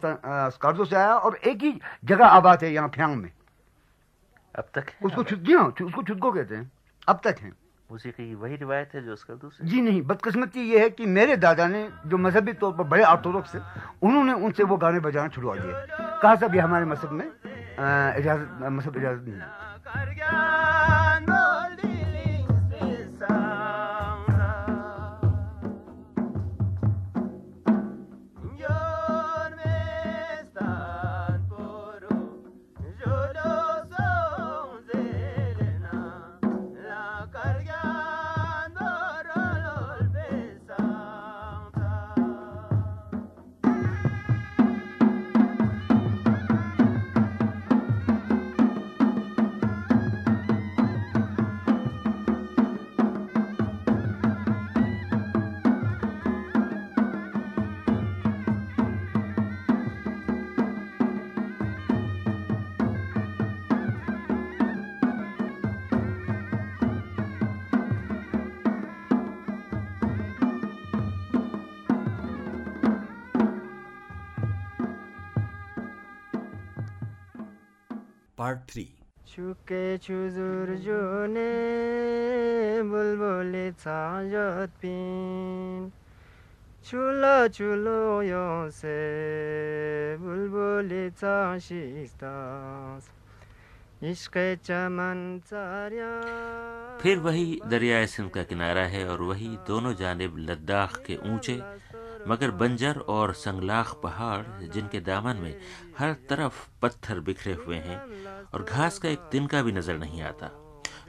[0.51, 3.31] स्कर्दो से आया और एक ही जगह आबाद है यहाँ फ्यांग में।
[4.55, 6.71] अब तक उसको छुट जी हाँ उसको छुटको कहते हैं।
[7.07, 10.79] अब तक है। मूसीकी की वही रिवायत है जो उसका दूसरी। जी नहीं, बदकस्मती ये
[10.79, 13.59] है कि मेरे दादा ने, जो मजहबी तौर पर बड़े ऑर्थोडॉक्स थे,
[14.01, 15.73] उन्होंने उनसे वो गाने बजाना छुड़वा दिए।
[16.21, 19.37] कहा सब ये हमारे मज़हब में इजाज़त, मज़हब इजाज़त नहीं
[78.39, 78.83] पार्ट थ्री
[79.27, 81.51] छुके छुजुर जुने
[82.83, 85.91] बुलबुले छाजत पिन।
[86.85, 88.95] चुलो चुलो यो से
[90.17, 91.03] बुलबुले
[95.45, 96.11] चार्या।
[97.01, 101.55] फिर वही दरियाए सिंध का किनारा है और वही दोनों जानब लद्दाख के ऊँचे
[102.27, 105.55] मगर बंजर और संगलाख पहाड़, जिनके दामन में
[105.99, 107.99] हर तरफ़ पत्थर बिखरे हुए हैं,
[108.45, 110.51] और घास का एक तिनका भी नज़र नहीं आता।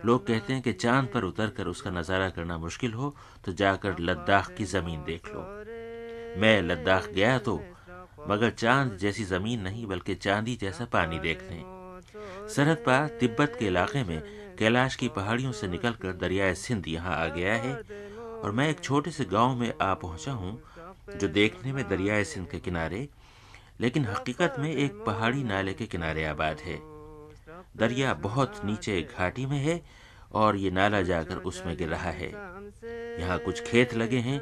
[0.04, 4.50] लोग कहते हैं कि चाँद पर उतरकर उसका नज़ारा करना मुश्किल हो तो जाकर लद्दाख
[4.54, 5.40] की ज़मीन देख लो।
[6.40, 7.60] मैं लद्दाख गया तो
[8.28, 11.62] मगर चाँद जैसी ज़मीन नहीं, बल्कि चांदी जैसा पानी देखने।
[12.54, 14.22] सरहद पार तिब्बत के इलाके में
[14.58, 17.74] कैलाश की पहाड़ियों से निकलकर दरियाए सिंध यहाँ आ गया है,
[18.34, 20.60] और मैं एक छोटे से गाँव में आ पहुँचा हूँ
[21.18, 23.08] जो देखने में दरियाए सिंध के किनारे,
[23.80, 26.78] लेकिन हकीकत में एक पहाड़ी नाले के किनारे आबाद है।
[27.76, 29.80] दरिया बहुत नीचे घाटी में है
[30.32, 32.28] और ये नाला जाकर उसमें गिर रहा है।
[33.20, 34.40] यहाँ कुछ खेत लगे हैं,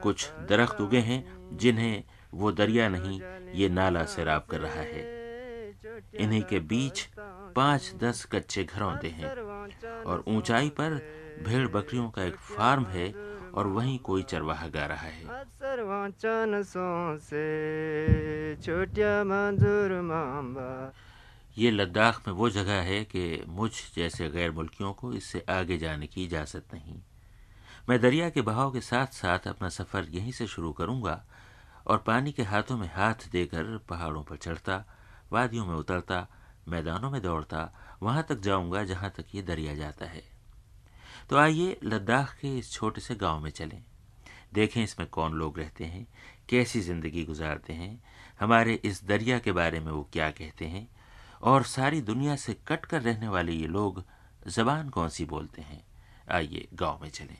[0.00, 1.24] कुछ दरख्त उगे हैं,
[1.56, 2.02] जिन्हें
[2.34, 3.20] वो दरिया नहीं,
[3.54, 5.02] ये नाला सैराब कर रहा है।
[6.14, 7.08] इन्हीं के बीच
[7.56, 9.30] पाँच दस कच्चे घरौंदे हैं
[10.04, 10.94] और ऊंचाई पर
[11.42, 13.08] भेड़ बकरियों का एक फार्म है
[13.54, 15.24] और वहीं कोई चरवाहा गा रहा है।
[21.58, 26.06] ये लद्दाख में वो जगह है कि मुझ जैसे गैर मुल्कियों को इससे आगे जाने
[26.06, 26.98] की इजाज़त नहीं।
[27.88, 31.24] मैं दरिया के बहाव के साथ साथ अपना सफ़र यहीं से शुरू करूँगा
[31.86, 34.84] और पानी के हाथों में हाथ देकर पहाड़ों पर चढ़ता
[35.32, 36.26] वादियों में उतरता
[36.68, 40.33] मैदानों में दौड़ता वहाँ तक जाऊँगा जहाँ तक ये दरिया जाता है।
[41.30, 43.82] तो आइए लद्दाख के इस छोटे से गाँव में चलें।
[44.54, 46.06] देखें इसमें कौन लोग रहते हैं
[46.48, 48.02] कैसी ज़िंदगी गुजारते हैं
[48.40, 50.88] हमारे इस दरिया के बारे में वो क्या कहते हैं
[51.42, 54.04] और सारी दुनिया से कट कर रहने वाले ये लोग
[54.48, 55.82] जबान कौन सी बोलते हैं।
[56.30, 57.36] आइए गाँव में चलें।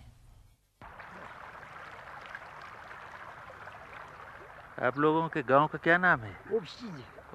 [4.82, 6.36] आप लोगों के गाँव का क्या नाम है?
[6.52, 6.88] उपसी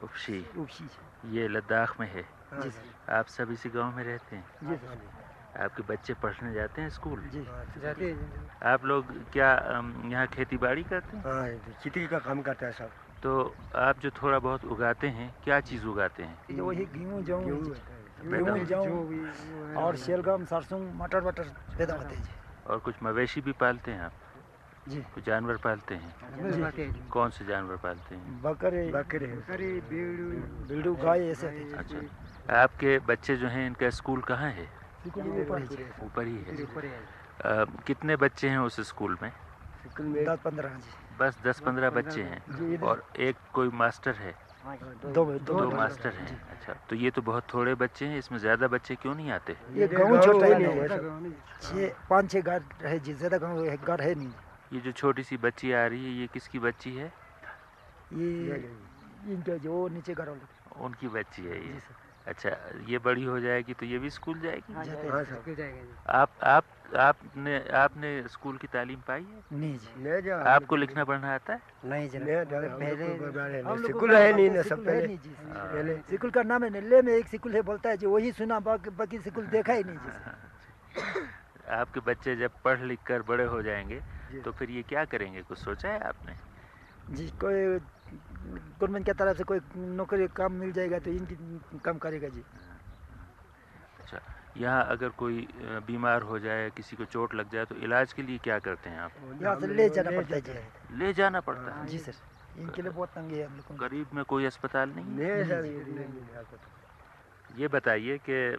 [0.04, 2.72] उपशी। उपसी ये लद्दाख में है। जी।
[3.12, 4.46] आप सब इसी गाँव में रहते हैं?
[4.64, 5.19] जी सर
[5.58, 7.22] आपके बच्चे पढ़ने जाते हैं स्कूल?
[7.34, 7.42] जी
[7.78, 9.52] जाते हैं आप लोग क्या
[10.06, 11.24] यहाँ खेती बाड़ी करते हैं?
[11.26, 12.92] हाँ खेती का काम करता है सब।
[13.24, 16.38] तो आप जो थोड़ा बहुत उगाते हैं क्या चीज़ उगाते हैं?
[16.60, 21.44] वही गेहूँ गेहूँ जौ और शलगम सरसों मटर वटर
[21.78, 24.12] पैदा होते हैं। और कुछ मवेशी भी पालते हैं आप?
[24.90, 26.14] जी। कुछ जानवर पालते हैं?
[27.10, 28.42] कौन से जानवर पालते हैं?
[28.42, 31.48] बकरे। बकरे बकरे भेड़ू गाय ऐसे।
[31.78, 34.68] अच्छा आपके बच्चे जो हैं इनका स्कूल कहाँ है?
[35.08, 39.32] ऊपर ही है। कितने बच्चे हैं उस स्कूल में?
[40.00, 40.80] दस पंद्रह
[41.20, 44.34] बस दस पंद्रह बच्चे हैं और एक कोई मास्टर है?
[45.06, 48.68] दो दो दो मास्टर हैं। अच्छा तो ये तो बहुत थोड़े बच्चे हैं इसमें ज़्यादा
[48.68, 49.56] बच्चे क्यों नहीं आते?
[49.74, 50.88] ये गाँव छोटा है
[51.62, 54.32] छः पाँच छः घर है जी ज़्यादा गाँव है घर है नहीं।
[54.74, 57.12] ये जो छोटी सी बच्ची आ रही है ये किसकी बच्ची है?
[58.14, 58.28] ये
[59.28, 61.80] इनका जो नीचे घर वाले। उनकी बच्ची है ये।
[62.30, 62.50] अच्छा
[62.88, 64.74] ये बड़ी हो जाएगी तो ये भी स्कूल जाएगी?
[64.86, 66.66] जाते हैं आप आप
[67.00, 69.60] आपने आपने स्कूल की तालीम पाई है?
[69.60, 71.62] नहीं जी। आपको लिखना पढ़ना आता है?
[71.86, 75.98] नहीं जी पहले हम लोग स्कूल है नहीं ना सब पहले। नहीं जी हाँ। पहले
[76.18, 78.90] स्कूल का नाम है नेल्ले में एक स्कूल है बोलता है जी वही सुना बाकी
[78.90, 81.28] बाकी स्कूल देखा ही नहीं जी।
[81.72, 84.00] आपके बच्चे जब पढ़ लिख कर बड़े हो जाएँगे
[84.42, 85.42] तो फिर ये क्या करेंगे?
[85.42, 86.34] कुछ सोचा है आपने?
[87.16, 87.78] जी कोई
[88.10, 92.44] गवर्नमेंट की तरफ़ से कोई नौकरी काम मिल जाएगा तो इनकी काम करेगा जी।
[94.00, 94.22] अच्छा
[94.58, 95.48] यहाँ अगर कोई
[95.88, 99.00] बीमार हो जाए किसी को चोट लग जाए तो इलाज के लिए क्या करते हैं
[99.00, 99.12] आप?
[99.42, 102.14] यहाँ से ले जाना पड़ता है जी। ले जाना पड़ता है। जी सर
[102.60, 105.06] इनके लिए बहुत तंगी है हम लोग को। में कोई अस्पताल नहीं?
[105.20, 105.44] है?
[105.48, 108.58] सर नहीं ये बताइए कि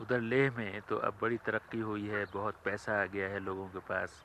[0.00, 3.66] उधर लेह में तो अब बड़ी तरक्की हुई है बहुत पैसा आ गया है लोगों
[3.68, 4.22] के पास।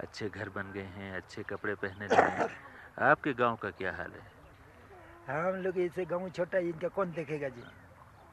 [0.00, 2.48] अच्छे घर बन गए हैं अच्छे कपड़े पहने लगे हैं।
[3.00, 4.22] आपके गाँव का क्या हाल है?
[5.28, 7.62] हम लोग इसे गाँव छोटा है इनका कौन देखेगा जी?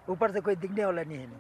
[0.08, 1.40] ऊपर से कोई दिखने वाला नहीं है नहीं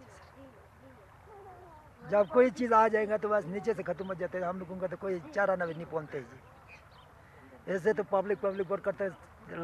[2.03, 4.59] सर जब कोई चीज़ आ जाएगा तो बस नीचे से खत्म हो जाता है। हम
[4.59, 8.83] लोगों का तो कोई चारा ना भी नहीं पहुँचते जी। ऐसे तो पब्लिक पब्लिक वर्क
[8.83, 9.11] करते हैं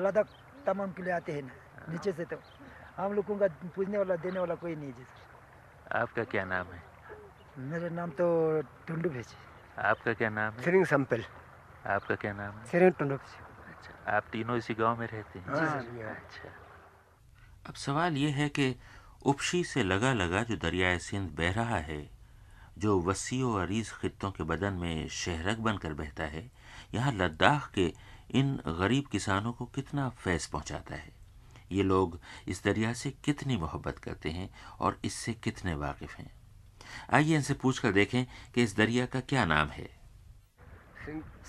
[0.04, 0.28] लद्दाख
[0.66, 1.54] तमाम के लिए आते हैं ना
[1.90, 2.38] नीचे से तो।
[2.98, 6.68] हम लोगों का पूछने वाला देने वाला कोई नहीं है जी। सर आपका क्या नाम
[6.68, 6.82] है?
[7.70, 8.26] मेरा नाम तो
[8.88, 9.36] टुंडू भेज
[9.80, 10.64] आपका क्या नाम है?
[10.64, 11.24] सिरिंग संपल।
[11.86, 12.66] आपका क्या नाम है?
[12.66, 13.18] सिरिंग टुंडो
[13.84, 16.50] अच्छा आप तीनों इसी गाँव में रहते हैं। हाँ, हाँ। अच्छा।
[17.68, 18.76] अब सवाल ये है कि
[19.26, 22.10] उपशी से लगा लगा जो दरियाए सिंध बह रहा है
[22.78, 26.52] जो वसी और अरीज खित्तों के बदन में शहरक बनकर बहता है
[26.94, 27.94] यहाँ लद्दाख के
[28.32, 31.12] इन गरीब किसानों को कितना फैज़ पहुंचाता है?
[31.72, 36.32] ये लोग इस दरिया से कितनी मोहब्बत करते हैं और इससे कितने वाकिफ हैं?
[37.10, 39.90] आइए इनसे पूछकर देखें कि इस दरिया का क्या नाम है।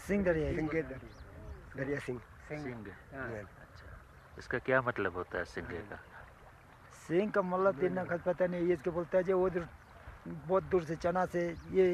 [0.07, 1.23] सिंह है। दरिया।
[1.76, 3.86] दरिया सिंह। सिंह। हाँ। अच्छा।
[4.38, 5.98] इसका क्या मतलब होता है सिंह का?
[7.06, 9.66] सिंह का मतलब देना खत पता नहीं ये इसके बोलता है जो वो उधर
[10.48, 11.86] बहुत दूर से चना से ये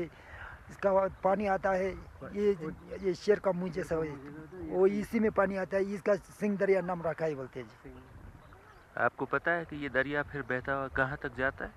[0.70, 0.90] इसका
[1.24, 1.90] पानी आता है
[2.34, 2.52] ये
[3.02, 4.10] ये शेर का मुँह जैसा है,
[4.70, 7.92] वो इसी में पानी आता है इसका सिंह दरिया नाम रखा है बोलते हैं जी।
[8.96, 11.72] आपको पता है कि ये दरिया फिर बहता हुआ कहाँ तक जाता है?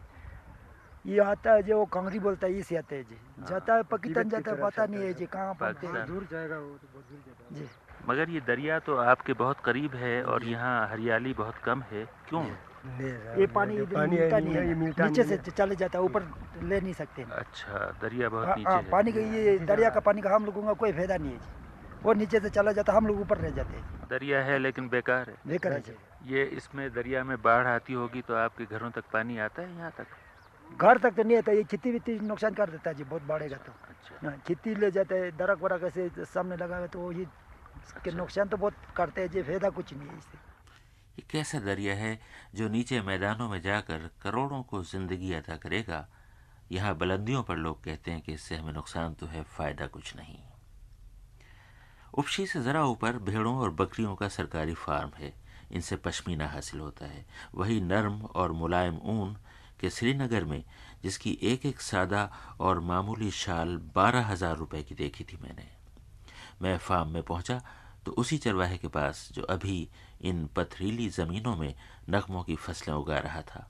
[1.06, 3.84] ये आता है जो वो कांगरी बोलता है इसे आता है जी। हाँ। जाता है
[3.84, 6.88] पाकिस्तान जाता है पता नहीं है है जी कहाँ पहुँचते पाकिस्तान। दूर जाएगा वो तो
[6.94, 7.66] बहुत दूर जाएगा। जी।
[8.10, 12.44] मगर ये दरिया तो आपके बहुत करीब है और यहाँ हरियाली बहुत कम है। क्यों?
[13.40, 16.24] ये पानी इधर पानी मिलता नहीं है। मिलता नीचे से चले जाता है ऊपर
[16.64, 20.00] ले नहीं सकते। अच्छा दरिया बहुत हाँ, नीचे हाँ, है। पानी का ये दरिया का
[20.00, 21.62] पानी का हम लोगों का कोई फ़ायदा नहीं है
[22.04, 24.90] वो नीचे से चला जाता है हम लोग ऊपर रह जाते हैं। दरिया है लेकिन
[24.90, 25.96] बेकार है। बेकार है
[26.28, 29.92] ये इसमें दरिया में बाढ़ आती होगी तो आपके घरों तक पानी आता है यहाँ
[29.98, 30.08] तक?
[30.70, 33.58] घर तक तो नहीं आता ये खेती वित्ती नुकसान कर देता है जी बहुत बढ़ेगा
[33.58, 37.26] तो। अच्छा। हाँ, खेती ले जाता है दरक वरक ऐसे सामने लगा तो ये
[37.86, 40.38] इसके। नुकसान तो बहुत करते हैं जी फ़ायदा कुछ नहीं है इससे।
[41.14, 42.20] ये कैसा दरिया है
[42.56, 46.08] जो नीचे मैदानों में जाकर करोड़ों को ज़िंदगी अदा करेगा?
[46.72, 50.38] यहाँ बुलंदियों पर लोग कहते हैं कि इससे हमें नुकसान तो है, फ़ायदा कुछ नहीं।
[52.14, 55.34] उपशी से जरा ऊपर भेड़ों और बकरियों का सरकारी फार्म है।
[55.72, 57.26] इनसे पश्मीना हासिल होता है।
[57.56, 59.36] वही नर्म और मुलायम ऊन
[59.80, 60.64] के श्रीनगर में,
[61.04, 62.30] जिसकी एक एक सादा
[62.60, 65.68] और मामूली शाल बारह हज़ार रुपए की देखी थी मैंने।
[66.62, 67.62] मैं फार्म में पहुँचा
[68.06, 69.88] तो उसी चरवाहे के पास जो अभी
[70.22, 71.74] इन पथरीली ज़मीनों में
[72.10, 73.68] नगमों की फ़सलें उगा रहा था,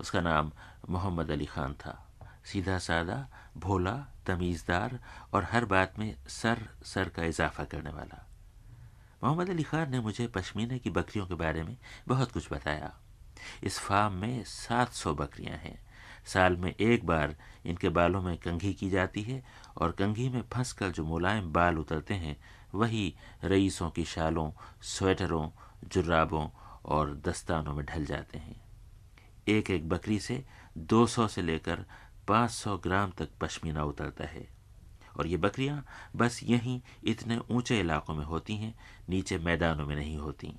[0.00, 0.52] उसका नाम
[0.88, 1.98] मोहम्मद अली खान था।
[2.44, 3.26] सीधा सादा,
[3.56, 3.94] भोला,
[4.26, 4.98] तमीज़दार
[5.34, 8.24] और हर बात में सर सर का इजाफा करने वाला।
[9.24, 11.76] मोहम्मद अली खान ने मुझे पश्मीने की बकरियों के बारे में
[12.08, 12.92] बहुत कुछ बताया।
[13.62, 15.78] इस फार्म में सात सौ बकरियाँ हैं।
[16.26, 17.34] साल में एक बार
[17.66, 19.42] इनके बालों में कंघी की जाती है
[19.78, 22.36] और कंघी में फंसकर जो मुलायम बाल उतरते हैं,
[22.74, 23.14] वही
[23.44, 24.52] रईसों की शालों,
[24.82, 25.50] स्वेटरों,
[25.84, 26.48] जुर्राबों
[26.84, 28.60] और दस्तानों में ढल जाते हैं।
[29.48, 30.44] एक एक बकरी से
[30.78, 31.84] 200 से लेकर
[32.28, 34.48] 500 ग्राम तक पश्मीना उतरता है।
[35.18, 40.18] और ये बकरियाँ बस यहीं इतने ऊँचे इलाकों में होती हैं, नीचे मैदानों में नहीं
[40.18, 40.54] होती।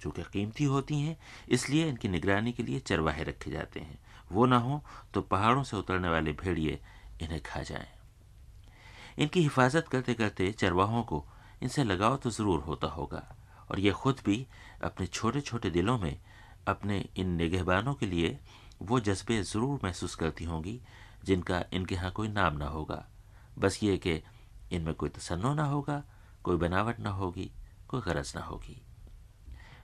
[0.00, 3.98] चूँकि कीमती होती हैं, इसलिए इनकी निगरानी के लिए चरवाहे रखे जाते हैं।
[4.32, 6.80] वो ना हो तो पहाड़ों से उतरने वाले भेड़िए
[7.20, 7.97] इन्हें खा जाएँ।
[9.18, 11.24] इनकी हिफाजत करते करते चरवाहों को
[11.62, 13.22] इनसे लगाव तो ज़रूर होता होगा
[13.70, 14.46] और ये खुद भी
[14.84, 16.18] अपने छोटे छोटे दिलों में
[16.68, 18.38] अपने इन निगहबानों के लिए
[18.82, 20.80] वो जज्बे ज़रूर महसूस करती होंगी,
[21.24, 23.04] जिनका इनके यहाँ कोई नाम ना होगा।
[23.58, 24.20] बस ये कि
[24.72, 26.02] इनमें कोई तसन्नो ना होगा,
[26.42, 27.50] कोई बनावट ना होगी,
[27.88, 28.80] कोई गरज ना होगी।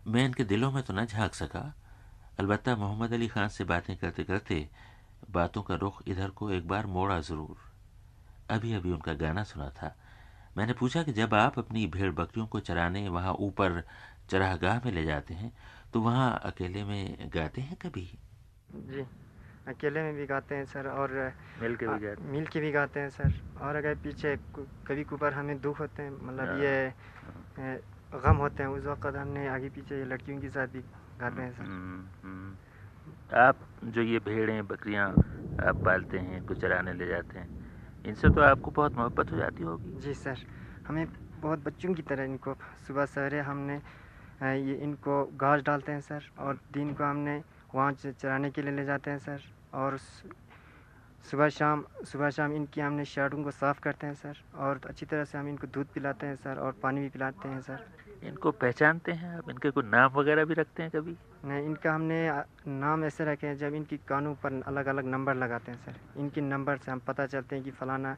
[0.06, 1.72] मैं इनके दिलों में तो ना झाँक सका।
[2.40, 4.68] अलबत्ता मोहम्मद अली खान से बातें करते करते
[5.30, 7.73] बातों का रुख इधर को एक बार मोड़ा ज़रूर।
[8.48, 9.94] अभी अभी उनका गाना सुना था
[10.56, 13.82] मैंने पूछा कि जब आप अपनी भेड़ बकरियों को चराने वहाँ ऊपर
[14.30, 15.52] चरागाह में ले जाते हैं
[15.92, 18.08] तो वहाँ अकेले में गाते हैं कभी
[18.88, 19.06] जी
[19.68, 21.12] अकेले में भी गाते हैं सर और
[21.62, 24.36] मिल के भी जाते मिल के भी गाते हैं सर और अगर पीछे
[24.86, 27.80] कभी कभार हमें दुख होते हैं मतलब हाँ। ये
[28.16, 30.80] गम होते हैं उस वक्त हमने आगे पीछे ये लड़कियों के साथ भी
[31.20, 32.56] गाते हैं सर हम्म, हम्म।
[33.38, 35.08] आप जो ये भेड़ें बकरियाँ
[35.58, 37.48] आप पालते हैं कुछ चराने ले जाते हैं
[38.04, 40.38] इनसे तो आपको बहुत मोहब्बत हो जाती होगी। जी सर
[40.86, 41.06] हमें
[41.40, 42.54] बहुत बच्चों की तरह इनको
[42.86, 43.80] सुबह सवेरे हमने
[44.42, 47.42] ये इनको घास डालते हैं सर और दिन को हमने
[47.74, 49.40] वहाँ चराने के लिए ले जाते हैं सर
[49.74, 49.98] और
[51.24, 55.24] सुबह शाम सुबह शाम इनकी हमने शर्टों को साफ़ करते हैं सर और अच्छी तरह
[55.24, 57.78] से हम इनको दूध पिलाते हैं सर और पानी भी पिलाते हैं सर।
[58.24, 59.50] इनको पहचानते हैं आप?
[59.50, 61.16] इनके कोई नाम वगैरह भी रखते हैं कभी?
[61.44, 62.18] इनका हमने
[62.66, 66.40] नाम ऐसे रखे हैं जब इनकी कानों पर अलग अलग नंबर लगाते हैं सर। इनके
[66.40, 68.16] नंबर से हम पता चलते हैं कि फ़लाना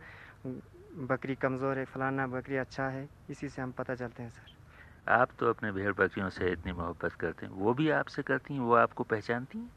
[1.10, 5.28] बकरी कमज़ोर है फ़लाना बकरी अच्छा है इसी से हम पता चलते हैं सर। आप
[5.38, 8.74] तो अपने भेड़ बकरियों से इतनी मोहब्बत करते हैं। वो भी आपसे करती हैं वो
[8.76, 9.70] आपको पहचानती हैं?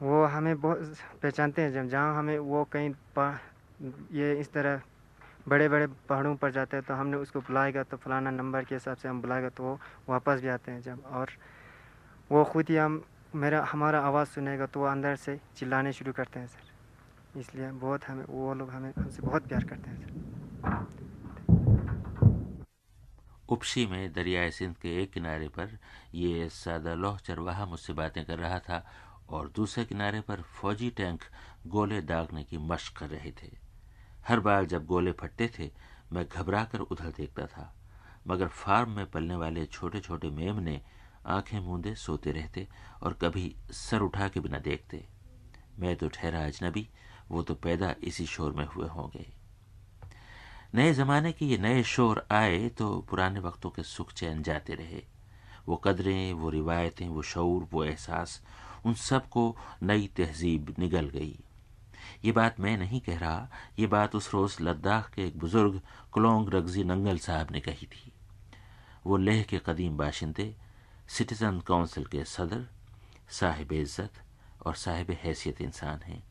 [0.00, 2.90] वो हमें बहुत पहचानते हैं जब जहाँ हमें वो कहीं
[4.12, 4.80] ये इस तरह
[5.48, 8.96] बड़े बड़े पहाड़ों पर जाते हैं तो हमने उसको बुलाएगा तो फलाना नंबर के हिसाब
[8.96, 9.78] से हम बुलाएगा तो वो
[10.08, 11.30] वापस भी आते हैं जब और
[12.30, 13.02] वो खुद ही हम,
[13.34, 18.04] मेरा, हमारा आवाज़ सुनेगा तो वो अंदर से चिल्लाने शुरू करते हैं सर। इसलिए बहुत
[18.04, 20.10] हमें, वो लोग हमें हमसे बहुत प्यार करते हैं सर।
[23.48, 25.78] उपशी में दरियाए सिंध के एक किनारे पर
[26.14, 28.84] ये सादा लोह चरवाहा मुझसे बातें कर रहा था
[29.28, 31.20] और दूसरे किनारे पर फौजी टैंक
[31.66, 33.50] गोले दागने की मशक कर रहे थे।
[34.28, 35.70] हर बार जब गोले फटते थे,
[36.12, 37.74] मैं घबरा कर उधर देखता था,
[38.26, 40.80] मगर फार्म में पलने वाले छोटे छोटे मेमने
[41.26, 42.68] आँखें मूंदे, सोते रहते
[43.02, 45.08] और कभी सर उठा के बिना देखते।
[45.78, 46.88] मैं तो ठहरा अजनबी,
[47.30, 49.26] वो तो पैदा इसी शोर में हुए होंगे।
[50.74, 55.02] नए ज़माने के ये नए शोर आए तो पुराने वक्तों के सुख चैन जाते रहे।
[55.66, 58.42] वो कदरें, वो रिवायतें, वो शौर वो एहसास,
[58.86, 61.38] उन सबको नई तहजीब निगल गई।
[62.24, 65.80] ये बात मैं नहीं कह रहा, ये बात उस रोज़ लद्दाख के एक बुज़ुर्ग
[66.14, 68.12] क्लोंग रगजी नंगल साहब ने कही थी।
[69.06, 70.56] वो लेह के कदीम बाशिंदे
[71.10, 72.66] सिटीज़न काउंसिल के सदर,
[73.30, 74.22] साहिब इज़्ज़त
[74.66, 76.22] और साहिब हैसियत इंसान हैं।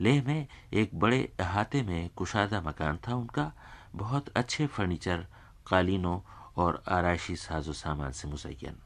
[0.00, 3.52] लेह में एक बड़े अहाते में कुशादा मकान था। उनका
[3.96, 5.26] बहुत अच्छे फर्नीचर,
[5.66, 6.18] कालीनों
[6.56, 8.80] और आरायशी साजो सामान से मुजयन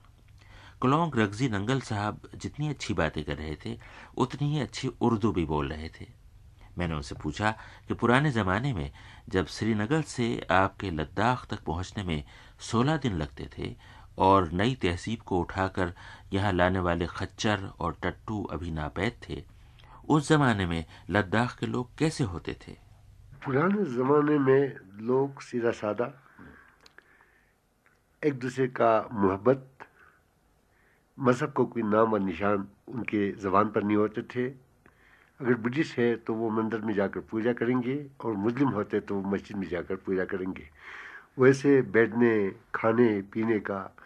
[0.83, 3.79] क्लोंग रगजी नंगल साहब जितनी अच्छी बातें कर रहे थे,
[4.17, 6.07] उतनी ही अच्छी उर्दू भी बोल रहे थे।
[6.79, 7.51] मैंने उनसे पूछा
[7.89, 8.91] कि पुराने ज़माने में
[9.29, 12.23] जब श्रीनगर से आपके लद्दाख तक पहुँचने में
[12.61, 13.75] सोलह दिन लगते थे
[14.19, 15.93] और नई तहसीब को उठाकर
[16.33, 19.43] यहाँ लाने वाले खच्चर और टट्टू अभी नापैद थे।
[20.09, 22.77] उस ज़माने में लद्दाख के लोग कैसे होते थे?
[23.45, 26.13] पुराने ज़माने में लोग सीधा सादा,
[28.23, 29.69] एक दूसरे का मोहब्बत,
[31.19, 34.47] मज़हब को कोई नाम और निशान उनके ज़बान पर नहीं होते थे।
[35.41, 39.31] अगर बुद्धिस्ट है तो वो मंदिर में जाकर पूजा करेंगे और मुस्लिम होते तो वो
[39.31, 40.69] मस्जिद में जाकर पूजा करेंगे।
[41.39, 43.97] वैसे बैठने, खाने, पीने का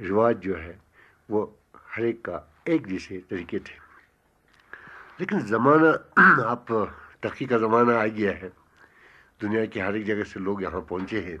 [0.00, 0.80] रिवाज जो है,
[1.30, 3.84] वो हर एक का एक जैसे तरीके थे।
[5.20, 5.88] लेकिन ज़माना,
[6.42, 6.66] आप,
[7.22, 8.52] तरक्की का ज़माना आ गया है।
[9.40, 11.38] दुनिया की हर एक जगह से लोग यहाँ पहुँचे हैं।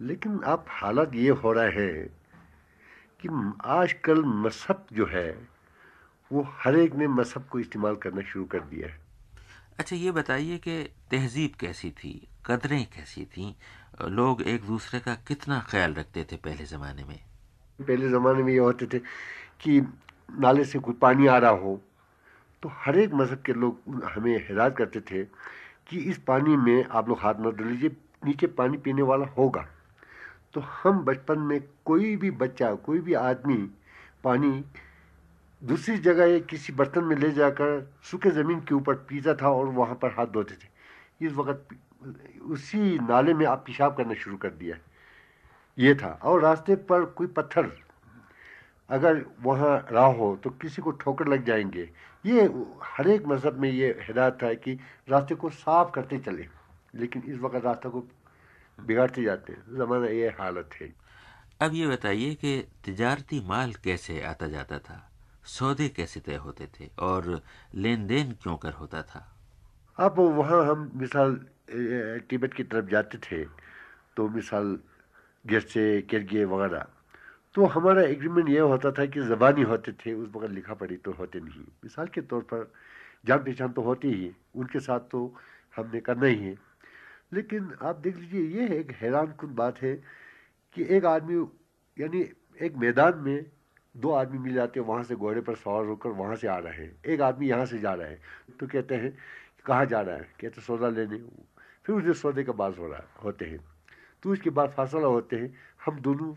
[0.00, 1.92] लेकिन आप हालात ये हो रहा है
[3.24, 5.48] कि आजकल मज़हब जो है,
[6.32, 9.07] वो हर एक ने मज़हब को इस्तेमाल करना शुरू कर दिया है।
[9.78, 12.12] अच्छा ये बताइए कि तहजीब कैसी थी?
[12.46, 13.54] कदरें कैसी थी?
[14.02, 17.18] लोग एक दूसरे का कितना ख्याल रखते थे पहले ज़माने में?
[17.80, 18.98] पहले ज़माने में ये होते थे
[19.62, 19.80] कि
[20.30, 21.80] नाले से कोई पानी आ रहा हो
[22.62, 25.24] तो हर एक मज़हब के लोग हमें हिदायत करते थे
[25.88, 29.66] कि इस पानी में आप लोग हाथ न डाल लीजिए नीचे पानी पीने वाला होगा।
[30.54, 33.56] तो हम बचपन में कोई भी बच्चा, कोई भी आदमी
[34.24, 34.64] पानी
[35.62, 39.68] दूसरी जगह या किसी बर्तन में ले जाकर सूखे ज़मीन के ऊपर पीता था और
[39.68, 41.68] वहाँ पर हाथ धोते थे। इस वक्त
[42.50, 44.76] उसी नाले में आप पेशाब करना शुरू कर दिया
[45.78, 47.70] ये था। और रास्ते पर कोई पत्थर
[48.90, 51.88] अगर वहाँ रहा हो तो किसी को ठोकर लग जाएँगे।
[52.24, 52.44] ये
[52.84, 54.78] हर एक मज़हब में ये हिदायत था कि
[55.08, 56.46] रास्ते को साफ़ करते चले,
[56.94, 58.04] लेकिन इस वक्त रास्ते को
[58.78, 60.92] बिगाड़ते जाते ज़माना ये हालत है।
[61.60, 65.04] अब ये बताइए कि तजारती माल कैसे आता जाता था?
[65.48, 67.40] सौदे कैसे तय होते थे और
[67.74, 69.20] लेन देन क्यों कर होता था?
[69.98, 71.34] अब वहाँ हम मिसाल
[72.28, 73.44] तिब्बत की तरफ़ जाते थे
[74.16, 74.78] तो मिसाल
[75.44, 76.86] जैसे किरगे वगैरह
[77.54, 81.12] तो हमारा एग्रीमेंट यह होता था कि ज़बानी होते थे, उस वक्त लिखा पढ़ी तो
[81.12, 82.70] होते नहीं। मिसाल के तौर पर
[83.26, 85.34] जान पहचान तो होती ही, उनके साथ तो
[85.76, 86.54] हमने करना ही है।
[87.32, 89.94] लेकिन आप देख लीजिए, ये एक हैरान कन बात है
[90.76, 91.36] कि एक आदमी,
[91.96, 92.20] यानी
[92.60, 93.44] एक मैदान में
[93.98, 96.72] दो आदमी मिल जाते हैं, वहाँ से घोड़े पर सवार होकर वहाँ से आ रहे
[96.74, 98.20] हैं। एक आदमी यहाँ से जा रहा है
[98.60, 99.16] तो कहते हैं,
[99.66, 100.28] कहाँ जा रहा है?
[100.40, 101.18] कहते सौदा लेने।
[101.84, 103.58] फिर उसने सौदे का बात हो रहा होते हैं।
[104.22, 106.34] तो उसके बाद फासला होते हैं, हम दोनों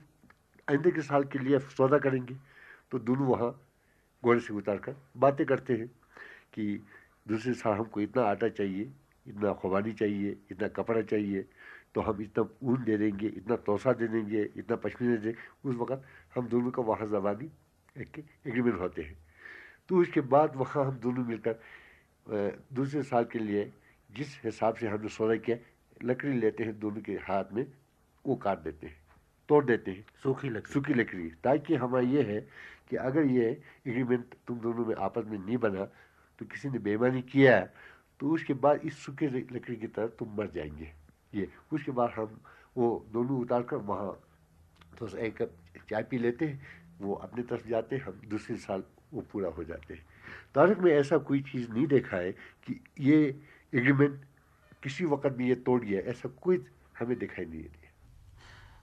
[0.68, 2.36] आइंदे के साल के लिए सौदा करेंगे।
[2.92, 3.52] तो दोनों वहाँ
[4.24, 5.88] घोड़े से उतार कर बातें करते हैं
[6.54, 6.84] कि
[7.28, 8.92] दूसरे साल हमको इतना आटा चाहिए,
[9.28, 11.46] इतना खुबानी चाहिए, इतना कपड़ा चाहिए
[11.96, 15.76] तो हम इतना ऊन दे देंगे इतना तोसा दे देंगे इतना पश्मीना दे देंगे। उस
[15.76, 16.04] वक़्त
[16.36, 17.50] हम दोनों का वहाँ ज़बानी
[17.96, 19.18] एक एग्रीमेंट होते हैं।
[19.90, 21.60] तो उसके बाद वहाँ हम दोनों मिलकर
[22.74, 23.72] दूसरे साल के लिए
[24.10, 25.58] जिस हिसाब से हमने सौदा किया
[26.04, 27.66] लकड़ी लेते हैं दोनों के हाथ में
[28.26, 28.96] वो काट देते हैं
[29.50, 32.40] तोड़ देते हैं। सूखी लकड़ी। सूखी लकड़ी। ताकि हमारा ये है
[32.90, 33.50] कि अगर ये
[33.88, 35.86] एग्रीमेंट तुम दोनों में आपस में नहीं बना
[36.40, 37.74] तो किसी ने बेईमानी किया है
[38.20, 40.92] तो उसके बाद इस सूखे लकड़ी की तरह तुम मर जाएँगे।
[41.34, 42.40] ये। उसके बाद हम
[42.78, 44.12] वो दोनों उतार कर वहाँ
[45.00, 45.52] तो एक कप
[45.90, 46.62] चाय पी लेते हैं,
[47.02, 50.04] वो अपनी तरफ़ जाते हैं, हम दूसरे साल वो पूरा हो जाते हैं।
[50.56, 53.18] तारक में ऐसा कोई चीज़ नहीं देखा है कि ये
[53.74, 54.22] एग्रीमेंट
[54.84, 56.64] किसी वक्त में ये तोड़ गया, ऐसा कोई
[57.00, 57.90] हमें दिखाई नहीं दिया।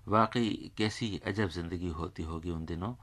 [0.08, 2.94] वाकई कैसी अजब ज़िंदगी होती होगी उन दिनों।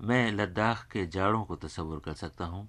[0.00, 2.68] मैं लद्दाख के जाड़ों को तस्वुर कर सकता हूँ।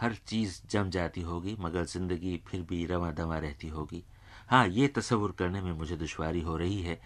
[0.00, 4.04] हर चीज़ जम जाती होगी, मगर ज़िंदगी फिर भी रवा दवा रहती होगी।
[4.48, 6.98] हाँ ये तस्वुर करने में मुझे दुशारी हो रही है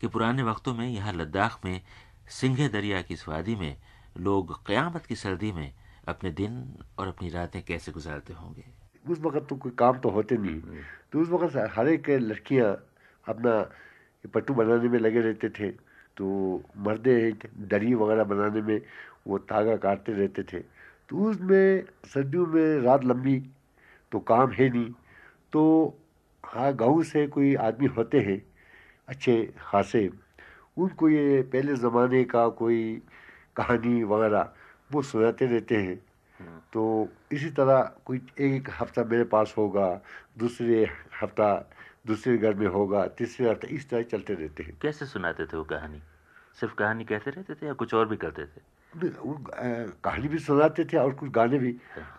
[0.00, 1.80] कि पुराने वक्तों में यहाँ लद्दाख में
[2.30, 3.76] सिंघे दरिया की स्वादी में
[4.18, 5.72] लोग क़यामत की सर्दी में
[6.08, 6.62] अपने दिन
[6.98, 8.64] और अपनी रातें कैसे गुजारते होंगे?
[9.04, 10.80] उस वक्त तो कोई काम तो होते नहीं।
[11.12, 12.70] तो उस वक्त हर एक लड़कियाँ
[13.26, 13.52] अपना
[14.34, 15.70] पट्टू बनाने में लगे रहते थे
[16.16, 16.26] तो
[16.78, 17.16] मर्दे
[17.68, 18.80] दरी वगैरह बनाने में
[19.26, 20.60] वो तागा काटते रहते थे।
[21.08, 23.38] तो उसमें सर्दियों में रात लंबी
[24.12, 24.90] तो काम है नहीं।
[25.52, 25.62] तो
[26.46, 28.42] हाँ गाँव से कोई आदमी होते हैं
[29.08, 30.08] अच्छे खासे
[30.76, 32.82] उनको ये पहले ज़माने का कोई
[33.56, 34.52] कहानी वगैरह
[34.90, 35.96] वो सुनाते रहते हैं।
[36.72, 36.82] तो
[37.32, 39.88] इसी तरह कोई एक हफ़्ता मेरे पास होगा
[40.38, 40.84] दूसरे
[41.22, 41.48] हफ़्ता
[42.06, 45.64] दूसरे घर में होगा तीसरे हफ़्ता इस तरह चलते रहते हैं। कैसे सुनाते थे वो
[45.64, 46.00] कहानी?
[46.58, 48.60] सिर्फ़ कहानी कहते रहते थे या कुछ और भी करते थे?
[48.92, 49.34] वो,
[50.04, 51.74] कहानी भी सुनाते थे और कुछ गाने भी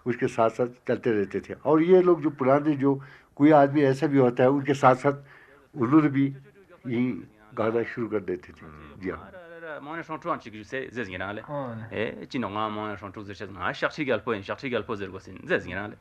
[0.08, 3.00] उसके साथ साथ चलते रहते थे। और ये लोग जो पुराने जो
[3.38, 5.16] कोई आदमी ऐसा भी होता है उनके साथ साथ
[5.78, 6.26] उन्होंने भी
[6.94, 7.08] यही
[7.58, 8.66] गाना शुरू कर देते थे
[9.02, 9.38] जी हाँ
[9.82, 11.42] mwana shontu anchi ki se zez ngina le
[11.92, 15.10] e chino nga mwana shontu zez chaz nga shakshi gal po shakshi gal po zer
[15.10, 15.96] go sin zez ngina le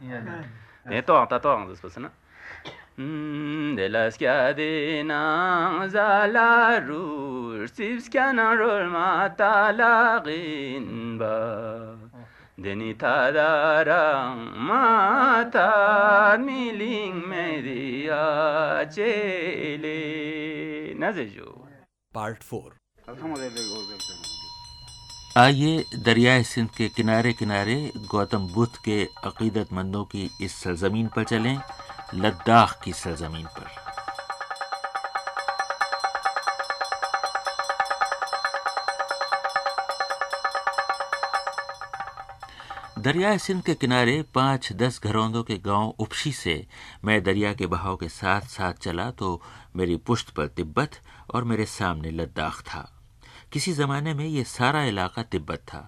[0.97, 2.11] e to ta to zez pasna
[3.77, 10.23] de las kya de na za la ru sivs kya na rol ma ta la
[10.25, 11.35] gin ba
[12.59, 18.23] deni tadarang mata miling media
[18.89, 20.01] chele.
[20.97, 21.53] Nazejo
[22.15, 22.71] part four
[25.39, 27.75] आइए दरियाए सिंध के किनारे किनारे
[28.11, 31.59] गौतम बुद्ध के अकीदतमंदों की इस सरजमीन पर चलें
[32.15, 33.69] लद्दाख की सरजमीन पर।
[43.07, 46.55] दरिया सिंध के किनारे पाँच दस घरौंदों के गाँव उपशी से
[47.05, 49.29] मैं दरिया के बहाव के साथ साथ चला तो
[49.77, 50.99] मेरी पुश्त पर तिब्बत
[51.35, 52.81] और मेरे सामने लद्दाख था।
[53.53, 55.81] किसी जमाने में ये सारा इलाका तिब्बत था।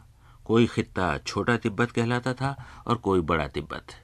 [0.46, 2.54] कोई खित्ता छोटा तिब्बत कहलाता था
[2.86, 3.94] और कोई बड़ा तिब्बत।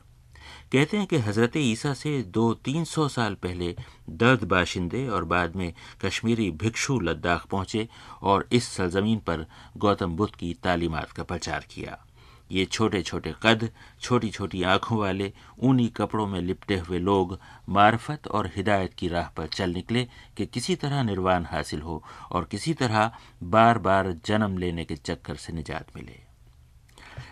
[0.72, 3.74] कहते हैं कि हज़रत ईसा से दो तीन सौ साल पहले
[4.10, 5.72] दर्द बाशिंदे और बाद में
[6.04, 7.88] कश्मीरी भिक्षु लद्दाख पहुँचे
[8.22, 9.46] और इस सरजमीन पर
[9.76, 12.03] गौतम बुद्ध की तालीमात का प्रचार किया।
[12.52, 13.70] ये छोटे छोटे कद
[14.00, 17.38] छोटी छोटी आँखों वाले, ऊनी कपड़ों में लिपटे हुए लोग
[17.68, 22.44] मार्फत और हिदायत की राह पर चल निकले कि किसी तरह निर्वाण हासिल हो और
[22.44, 26.20] किसी तरह बार बार जन्म लेने के चक्कर से निजात मिले।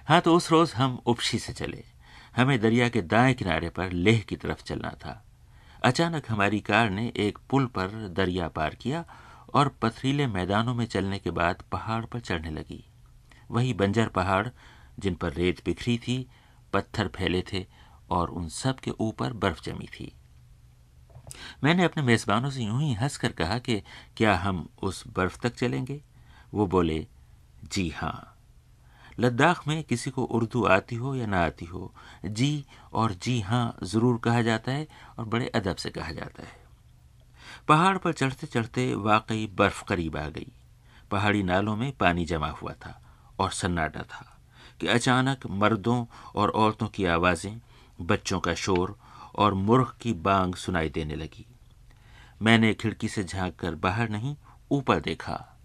[0.08, 1.84] हाँ तो उस रोज हम उपशी से चले।
[2.36, 5.24] हमें दरिया के दाएँ किनारे पर लेह की तरफ़ चलना था।
[5.82, 9.04] अचानक हमारी कार ने एक पुल पर दरिया पार किया
[9.54, 12.84] और पथरीले मैदानों में चलने के बाद पहाड़ पर चढ़ने लगी।
[13.50, 14.48] वही बंजर पहाड़
[15.02, 16.28] जिन पर रेत बिखरी थी,
[16.72, 17.66] पत्थर फैले थे
[18.10, 20.12] और उन सब के ऊपर बर्फ़ जमी थी।
[21.64, 23.82] मैंने अपने मेजबानों से यूँ ही हंसकर कहा कि
[24.16, 26.02] क्या हम उस बर्फ़ तक चलेंगे?
[26.54, 27.06] वो बोले,
[27.72, 28.28] जी हाँ।
[29.20, 31.94] लद्दाख में किसी को उर्दू आती हो या ना आती हो,
[32.24, 34.88] जी और जी हाँ ज़रूर कहा जाता है
[35.18, 36.60] और बड़े अदब से कहा जाता है।
[37.68, 40.52] पहाड़ पर चढ़ते चढ़ते वाकई बर्फ़ करीब आ गई।
[41.10, 43.02] पहाड़ी नालों में पानी जमा हुआ था
[43.38, 44.31] और सन्नाटा था।
[44.82, 47.60] कि अचानक मर्दों और औरतों की आवाज़ें
[48.00, 48.98] बच्चों का शोर
[49.34, 51.46] और मुर्ख की बांग सुनाई देने लगी।
[52.42, 54.36] मैंने खिड़की से झाँक कर बाहर नहीं,
[54.70, 55.58] ऊपर देखा।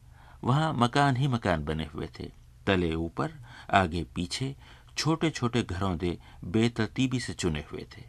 [0.43, 2.31] वहाँ मकान ही मकान बने हुए थे।
[2.67, 3.31] तले ऊपर,
[3.73, 4.55] आगे पीछे
[4.97, 8.03] छोटे छोटे घरों दे बेतरतीबी से चुने हुए थे।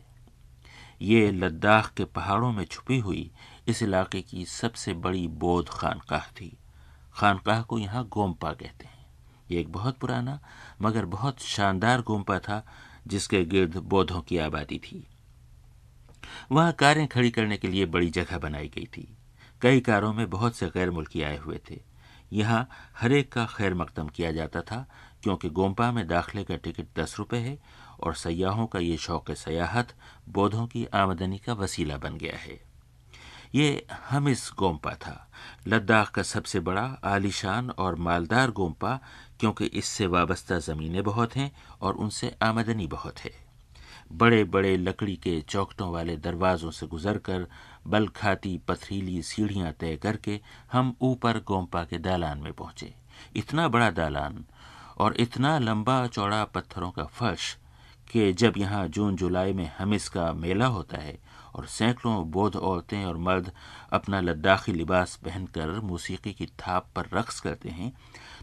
[1.03, 3.31] ये लद्दाख के पहाड़ों में छुपी हुई
[3.69, 6.57] इस इलाके की सबसे बड़ी बौद्ध खानकाह थी।
[7.15, 8.99] खानकाह को यहाँ गोम्पा कहते हैं।
[9.51, 10.41] ये एक बहुत पुराना
[10.83, 12.67] मगर बहुत शानदार गोम्पा था,
[13.07, 15.07] जिसके गिर्द बौद्धों की आबादी थी।
[16.53, 19.17] वहाँ कारें खड़ी करने के लिए बड़ी जगह बनाई गई थी।
[19.63, 21.81] कई कारों में बहुत से गैर मुल्की आए हुए थे।
[22.33, 22.69] यहाँ
[22.99, 24.89] हरेक का खैर मकदम किया जाता था,
[25.23, 27.59] क्योंकि गोम्पा में दाखिले का टिकट दस रुपये है
[28.01, 29.95] और सयाहों का ये शौक सयाहत
[30.29, 32.61] बौद्धों की आमदनी का वसीला बन गया है।
[33.55, 35.31] ये हमिस गोम्पा था।
[35.69, 39.01] लद्दाख का सबसे बड़ा, आलिशान और मालदार गोम्पा
[39.41, 41.51] क्योंकि इससे वाबस्ता ज़मीनें बहुत हैं
[41.83, 43.31] और उनसे आमदनी बहुत है।
[44.13, 47.47] बड़े बड़े लकड़ी के चौकटों वाले दरवाज़ों से गुजरकर
[47.87, 50.41] बल खाती पथरीली सीढ़ियाँ तय करके
[50.73, 52.93] हम ऊपर गोम्पा के दालान में पहुँचे।
[53.37, 54.45] इतना बड़ा दालान
[54.99, 57.57] और इतना लंबा चौड़ा पत्थरों का फर्श
[58.11, 61.19] कि जब यहाँ जून जुलाई में हमिस का मेला होता है
[61.55, 63.51] और सैकड़ों बौद्ध औरतें और मर्द
[63.93, 67.93] अपना लद्दाखी लिबास पहनकर मौसीकी की थाप पर रक्स करते हैं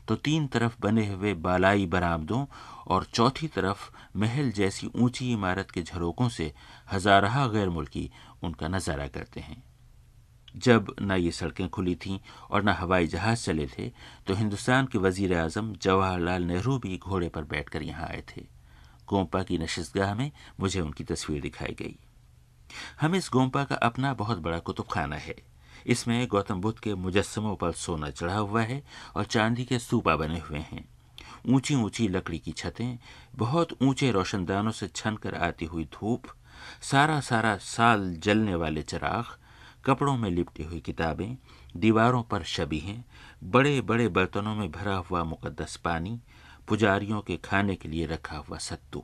[0.08, 2.46] तो तीन तरफ़ बने हुए बालाई बरामदों
[2.88, 6.52] और चौथी तरफ़ महल जैसी ऊँची इमारत के झरोकों से
[6.92, 8.10] हजारा गैर मुल्की
[8.44, 9.64] उनका नज़ारा करते हैं।
[10.56, 13.92] जब न ये सड़कें खुली थीं और न हवाई जहाज़ चले थे
[14.28, 18.46] तो हिंदुस्तान के वज़ीर अजम जवाहरलाल नेहरू भी घोड़े पर बैठकर यहाँ आए थे।
[19.08, 21.98] गोम्पा की नशस्तगाह में मुझे उनकी तस्वीर दिखाई गई।
[23.02, 25.36] हम इस गोम्पा का अपना बहुत बड़ा कुतुब खाना है।
[25.86, 28.84] इसमें गौतम बुद्ध के मुजस्मों पर सोना चढ़ा हुआ है
[29.16, 30.88] और चांदी के सूपा बने हुए हैं।
[31.48, 32.98] ऊँची ऊँची लकड़ी की छतें,
[33.36, 36.24] बहुत ऊँचे रोशनदानों से छन कर आती हुई धूप
[36.82, 39.26] सारा सारा साल जलने वाले चिराग,
[39.86, 41.38] कपड़ों में लिपटी हुई किताबें,
[41.78, 43.04] दीवारों पर शबीहें
[43.44, 46.20] बड़े बड़े बर्तनों में भरा हुआ मुकद्दस पानी,
[46.68, 49.04] पुजारियों के खाने के लिए रखा हुआ सत्तू।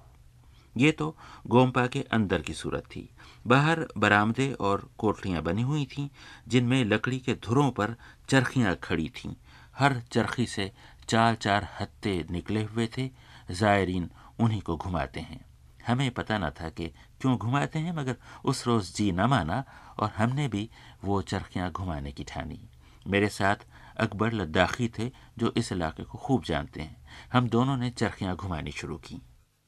[0.78, 1.16] ये तो
[1.48, 3.10] गोम्पा के अंदर की सूरत थी।
[3.48, 6.10] बाहर बरामदे और कोठलियाँ बनी हुई थीं,
[6.48, 7.96] जिनमें लकड़ी के धुरों पर
[8.30, 9.34] चरखियाँ खड़ी थीं।
[9.78, 10.72] हर चरखी से
[11.10, 13.10] चार चार हत्ते निकले हुए थे।
[13.52, 15.46] जायरीन उन्हीं को घुमाते हैं।
[15.88, 16.88] हमें पता न था कि
[17.22, 18.16] क्यों घुमाते हैं, मगर
[18.46, 19.64] उस रोज़ जी न माना
[20.00, 20.70] और हमने भी
[21.04, 22.70] वो चरखियाँ घुमाने की ठानी।
[23.08, 23.56] मेरे साथ
[23.98, 26.98] अकबर लद्दाखी थे, जो इस इलाके को खूब जानते हैं।
[27.34, 29.22] हम दोनों ने चरखियाँ घुमानी शुरू की।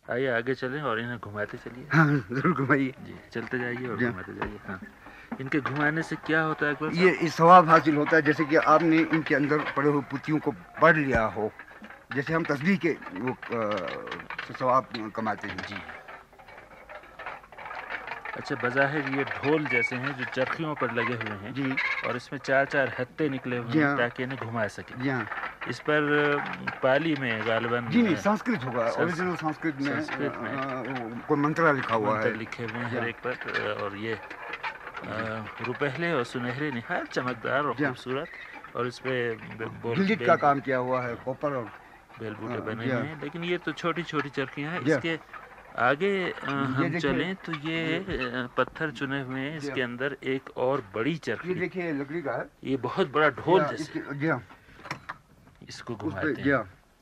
[0.08, 4.34] आइए आगे चलें और इन्हें घुमाते चलिए। हाँ ज़रूर घुमाइए। जी चलते जाइए और घुमाते
[4.36, 4.80] जाइए हाँ।
[5.40, 9.36] इनके घुमाने से क्या होता है ये सवाब हासिल होता है जैसे कि आपने इनके
[9.36, 10.52] अंदर पड़े हुए पुतियों को
[10.82, 11.52] पढ़ लिया हो।
[12.10, 13.38] जैसे हम तस्बीह के वो
[14.54, 15.84] सवाब कमाते हैं। जी।
[18.36, 22.40] अच्छा बज़ाहिर ये ढोल जैसे हैं जो चरखियों पर लगे हुए हैं जी। और इसमें
[22.40, 25.28] चार चार हत्ते निकले हुए हैं हाँ। ताकि इन्हें घुमा सके। जी हाँ।
[25.70, 26.04] इस पर
[26.84, 31.96] पाली में गालिबन जी नहीं संस्कृत होगा ओरिजिनल संस्कृत में संस्कृत में। कोई मंत्रा लिखा
[31.96, 34.18] हुआ है लिखे हुए हर। एक पर और ये
[35.68, 38.28] रुपहले और सुनहरे निहार चमकदार और। खूबसूरत
[38.76, 39.16] और इस पे
[39.62, 41.70] बेल- का काम किया हुआ है कॉपर और
[42.20, 45.20] बेल बूटे हाँ, बने हुए हाँ। लेकिन ये तो छोटी छोटी चरखियाँ हैं। इसके
[45.82, 48.06] आगे हम। चलें तो ये
[48.58, 52.46] पत्थर चुने हुए हैं इसके। अंदर एक और बड़ी ये चरखी देखिए लकड़ी का है
[52.64, 54.00] ये बहुत बड़ा ढोल जैसे
[55.70, 56.48] इसकी- घुमाते हैं।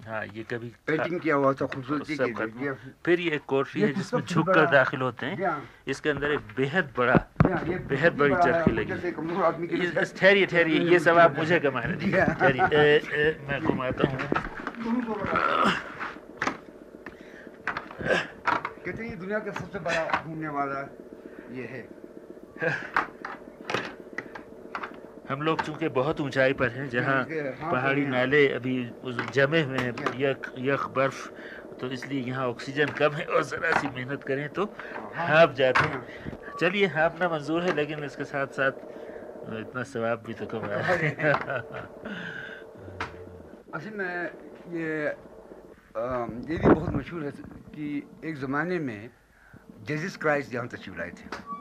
[0.07, 2.23] हाँ ये कभी पेंटिंग किया हुआ था खूबसूरती के
[2.59, 2.71] लिए
[3.05, 5.37] फिर ये एक कोठरी है जिसमें झुक कर दाखिल होते हैं।
[5.87, 7.15] इसके अंदर एक बेहद बड़ा
[7.89, 8.91] बेहद बड़ी चरखी लगी
[10.19, 14.17] ठहरिए ठहरिए ये सब आप मुझे हाँ। ए, ए, मैं घुमाता हूँ।
[18.85, 20.79] कहते हैं ये दुनिया का सबसे बड़ा घूमने वाला
[21.57, 21.87] ये है।
[25.31, 28.73] हम लोग चूँकि बहुत ऊंचाई पर हैं जहाँ हाँ, पहाड़ी हाँ। नाले अभी
[29.03, 31.29] उस- जमे हुए हैं यख यख बर्फ़
[31.79, 34.65] तो इसलिए यहाँ ऑक्सीजन कम है और ज़रा सी मेहनत करें तो
[35.15, 36.01] हाँप जाते हैं।
[36.59, 38.71] चलिए हाँपना मंजूर है लेकिन इसके साथ साथ
[39.61, 41.33] इतना सवाब भी तो कमाया है।
[43.73, 44.29] असल में
[44.75, 45.15] ये
[46.49, 47.31] ये भी बहुत मशहूर है
[47.75, 47.87] कि
[48.29, 49.09] एक ज़माने में
[49.87, 51.60] जेजिस क्राइस्ट यहाँ तशरीफ़ लाए थे।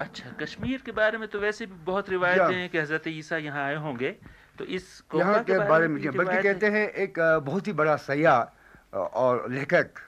[0.00, 3.64] अच्छा कश्मीर के बारे में तो वैसे भी बहुत रिवायतें। हैं कि हज़रत ईसा यहाँ
[3.64, 4.10] आए होंगे
[4.58, 9.50] तो इस यहाँ के बारे में बल्कि कहते हैं एक बहुत ही बड़ा सयाह और
[9.50, 10.00] लेखक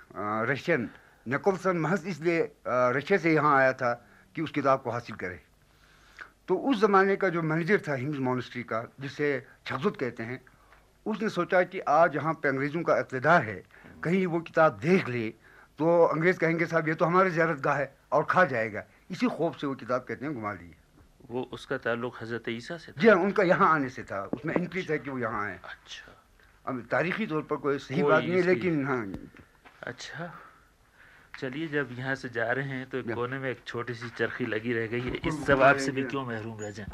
[0.49, 0.89] रशियन
[1.27, 3.93] निकोलसन महज इसलिए रशिया से यहाँ आया था
[4.35, 5.41] कि उस किताब को हासिल करे
[6.49, 9.29] तो उस ज़माने का जो मैनेजर था हिंग्स मोनेस्ट्री का जिसे
[9.67, 10.41] छजुत कहते हैं
[11.07, 13.63] उसने सोचा कि आज यहाँ पे अंग्रेज़ों का इकतदार है
[14.05, 15.29] कहीं वो किताब देख ले
[15.79, 19.59] तो अंग्रेज़ कहेंगे साहब ये तो हमारी ज़्यारत गाह है और खा जाएगा इसी खौफ
[19.61, 20.75] से वो किताब कहते हैं घुमा ली
[21.31, 23.01] वो उसका ताल्लुक हज़रत ईसा से था?
[23.01, 26.13] जी हाँ उनका यहाँ आने से था। उसमें एंट्री था कि वो यहाँ आए। अच्छा।
[26.67, 29.05] अब तारीखी तौर पर कोई सही बात नहीं लेकिन हाँ।
[29.83, 30.33] अच्छा।
[31.41, 34.73] चलिए जब यहाँ से जा रहे हैं तो। कोने में एक छोटी सी चरखी लगी
[34.73, 36.89] रह गई है। इस जवाब सवाब से भी क्यों महरूम रह जाएँ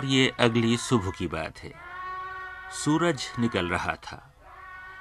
[0.00, 1.72] और ये अगली सुबह की बात है।
[2.72, 4.34] सूरज निकल रहा था।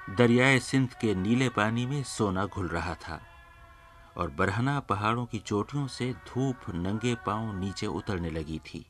[0.10, 3.20] दरियाए सिंध के नीले पानी में सोना घुल रहा था
[4.18, 8.86] और बरहना पहाड़ों की चोटियों से धूप नंगे पाँव नीचे उतरने लगी थी।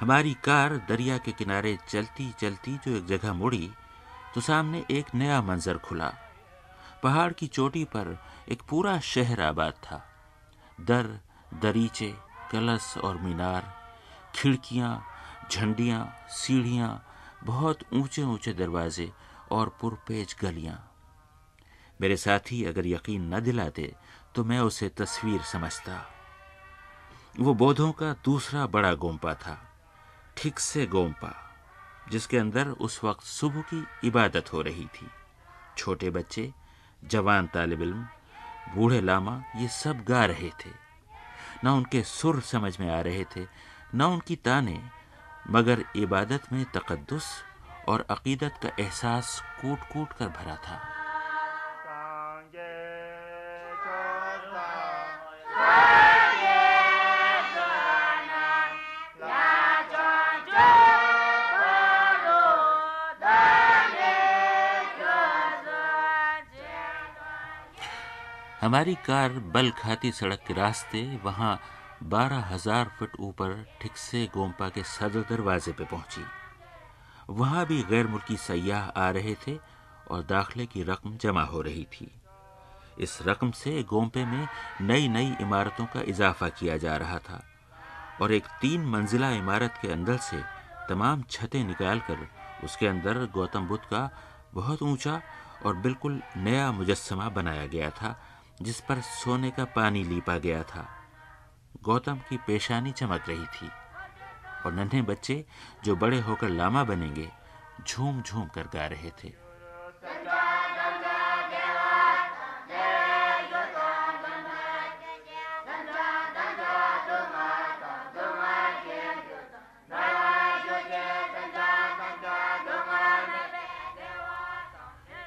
[0.00, 3.70] हमारी कार दरिया के किनारे चलती चलती जो एक जगह मुड़ी
[4.34, 6.14] तो सामने एक नया मंजर खुला।
[7.02, 8.18] पहाड़ की चोटी पर
[8.48, 10.04] एक पूरा शहर आबाद था।
[10.80, 11.18] दर,
[11.54, 12.14] दरीचे,
[12.52, 13.83] कलश और मीनार
[14.34, 15.04] खिड़कियाँ,
[15.50, 17.04] झंडियाँ, सीढ़ियाँ,
[17.44, 19.10] बहुत ऊँचे ऊँचे दरवाजे
[19.52, 20.78] और पुरपेज गलियाँ।
[22.00, 23.94] मेरे साथी अगर यकीन न दिलाते
[24.34, 26.00] तो मैं उसे तस्वीर समझता।
[27.40, 29.58] वो बोधों का दूसरा बड़ा गोम्पा था,
[30.36, 31.34] ठीक से गोम्पा
[32.10, 35.06] जिसके अंदर उस वक्त सुबह की इबादत हो रही थी।
[35.78, 36.52] छोटे बच्चे,
[37.02, 38.06] जवान तालिब इल्म,
[38.74, 40.70] बूढ़े लामा, ये सब गा रहे थे।
[41.64, 43.46] ना उनके सुर समझ में आ रहे थे
[43.94, 44.80] न उनकी ताने,
[45.50, 47.26] मगर इबादत में तकद्दुस
[47.88, 50.80] और अकीदत का एहसास कूट कूट कर भरा था।
[68.60, 71.60] हमारी कार बल खाती सड़क के रास्ते, वहाँ
[72.04, 76.24] बारह हज़ार फुट ऊपर ठीक से गोम्पा के सदर दरवाजे पर पहुँची।
[77.30, 79.56] वहाँ भी गैर मुल्की सयाह आ रहे थे
[80.10, 82.10] और दाखिले की रकम जमा हो रही थी।
[82.98, 84.46] इस रकम से गोम्पे में
[84.80, 87.42] नई नई इमारतों का इजाफा किया जा रहा था
[88.20, 90.42] और एक तीन मंजिला इमारत के अंदर से
[90.88, 92.26] तमाम छतें निकालकर
[92.64, 94.08] उसके अंदर गौतम बुद्ध का
[94.54, 95.20] बहुत ऊँचा
[95.66, 98.16] और बिल्कुल नया मुजस्मा बनाया गया था,
[98.62, 100.86] जिस पर सोने का पानी लीपा गया था।
[101.82, 103.70] गौतम की पेशानी चमक रही थी
[104.66, 105.44] और नन्हे बच्चे
[105.84, 107.30] जो बड़े होकर लामा बनेंगे
[107.88, 109.32] झूम झूम कर गा रहे थे।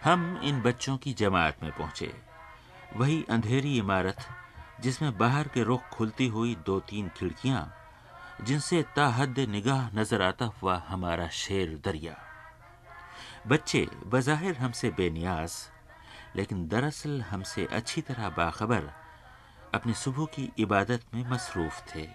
[0.04, 2.22] हम इन बच्चों की जमात में पहुँचे।
[2.96, 4.16] वही अंधेरी इमारत
[4.82, 7.62] जिसमें बाहर के रुख खुलती हुई दो तीन खिड़कियाँ,
[8.44, 12.16] जिनसे ताहद निगाह नज़र आता हुआ हमारा शेर दरिया।
[13.48, 15.52] बच्चे बज़ाहिर हमसे बेनियाज,
[16.36, 18.90] लेकिन दरअसल हमसे अच्छी तरह बाखबर
[19.74, 22.08] अपनी सुबह की इबादत में मसरूफ थे।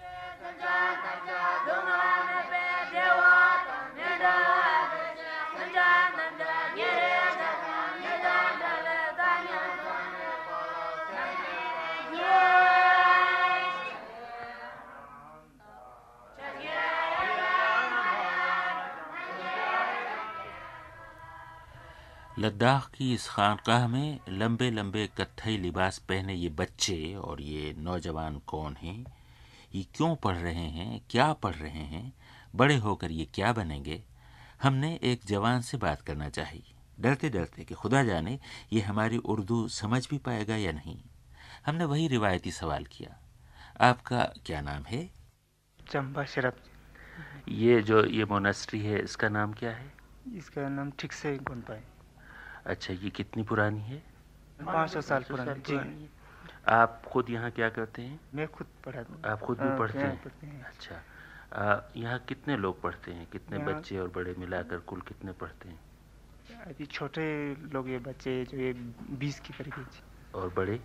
[22.42, 28.38] लद्दाख की इस खानकाह में लंबे लंबे कत्थई लिबास पहने ये बच्चे और ये नौजवान
[28.38, 29.04] कौन हैं?
[29.74, 31.00] ये क्यों पढ़ रहे हैं?
[31.10, 32.12] क्या पढ़ रहे हैं?
[32.56, 34.04] बड़े होकर ये क्या बनेंगे?
[34.62, 36.62] हमने एक जवान से बात करना चाहिए।
[37.00, 38.38] डरते डरते कि खुदा जाने
[38.72, 41.00] ये हमारी उर्दू समझ भी पाएगा या नहीं।
[41.66, 43.20] हमने वही रिवायती सवाल किया।
[43.80, 45.10] आपका क्या नाम है?
[45.90, 46.60] चंबा शरफ
[47.48, 49.92] ये जो ये मोनेस्ट्री है इसका नाम क्या है?
[50.36, 51.82] इसका नाम ठीक से कौन पाए।
[52.66, 54.02] अच्छा ये कितनी पुरानी है?
[54.66, 56.08] पाँच सौ साल पुरानी जी।
[56.72, 58.18] आप खुद यहाँ क्या करते हैं?
[58.34, 60.22] मैं खुद पढ़ा आप खुद भी हाँ, पढ़ते हैं?
[60.22, 63.26] पढ़ते हैं। अच्छा यहाँ कितने लोग पढ़ते हैं?
[63.32, 65.78] कितने बच्चे और बड़े मिलाकर कुल कितने पढ़ते हैं?
[66.66, 67.24] अभी छोटे
[67.74, 68.72] लोग ये बच्चे जो ये
[69.18, 69.86] बीस के करीब
[70.34, 70.80] और बड़े?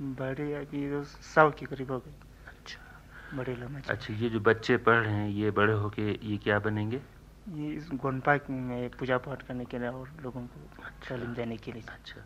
[0.00, 2.12] बड़े अभी तो सौ के करीब हो गए।
[2.48, 6.58] अच्छा। बड़े लोग अच्छा ये जो बच्चे पढ़ रहे हैं ये बड़े होके ये क्या
[6.58, 7.00] बनेंगे?
[7.48, 11.72] ये इस गोनपा में पूजा पाठ करने के लिए और लोगों को तालीम देने के
[11.72, 12.24] लिए। अच्छा।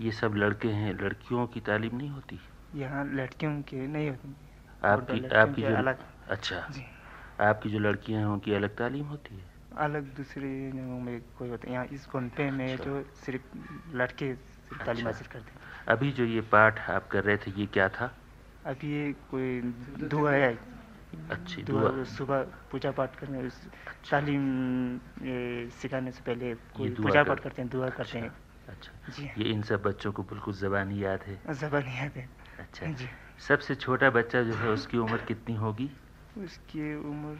[0.00, 2.40] ये सब लड़के हैं लड़कियों की तालीम नहीं होती?
[2.74, 4.36] यहाँ लड़कियों के नहीं होती।
[4.84, 5.98] आपकी आपकी जो अलग।
[6.28, 6.84] अच्छा। जी।
[7.40, 9.44] आपकी जो लड़कियाँ हैं उनकी अलग तालीम होती है?
[9.76, 13.42] अलग दूसरे जगहों में कोई होते हैं। यहाँ इस गोनपे में अच्छा। जो सिर्फ़
[13.96, 17.66] लड़के तालीम अच्छा। हासिल करते हैं। अभी जो ये पाठ आप कर रहे थे ये
[17.66, 18.14] क्या था?
[18.66, 19.60] अभी ये कोई
[20.08, 20.73] दुआ है?
[21.30, 23.48] अच्छी दुआ दुआ। सुबह पूजा पाठ करने
[24.10, 24.44] तालीम
[25.72, 28.32] सिखाने से पहले पूजा पाठ करते हैं दुआ करते हैं।
[28.68, 31.36] अच्छा। जी। ये इन सब बच्चों को बिल्कुल जबानी याद है?
[31.54, 33.08] जबान याद है। अच्छा। जी।
[33.48, 35.90] सबसे छोटा बच्चा जो है उसकी उम्र कितनी होगी?
[36.38, 37.36] उसकी उम्र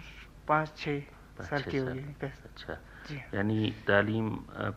[0.48, 1.00] पाँच छः
[1.40, 4.30] साल की होगी। अच्छा। जी। यानी तालीम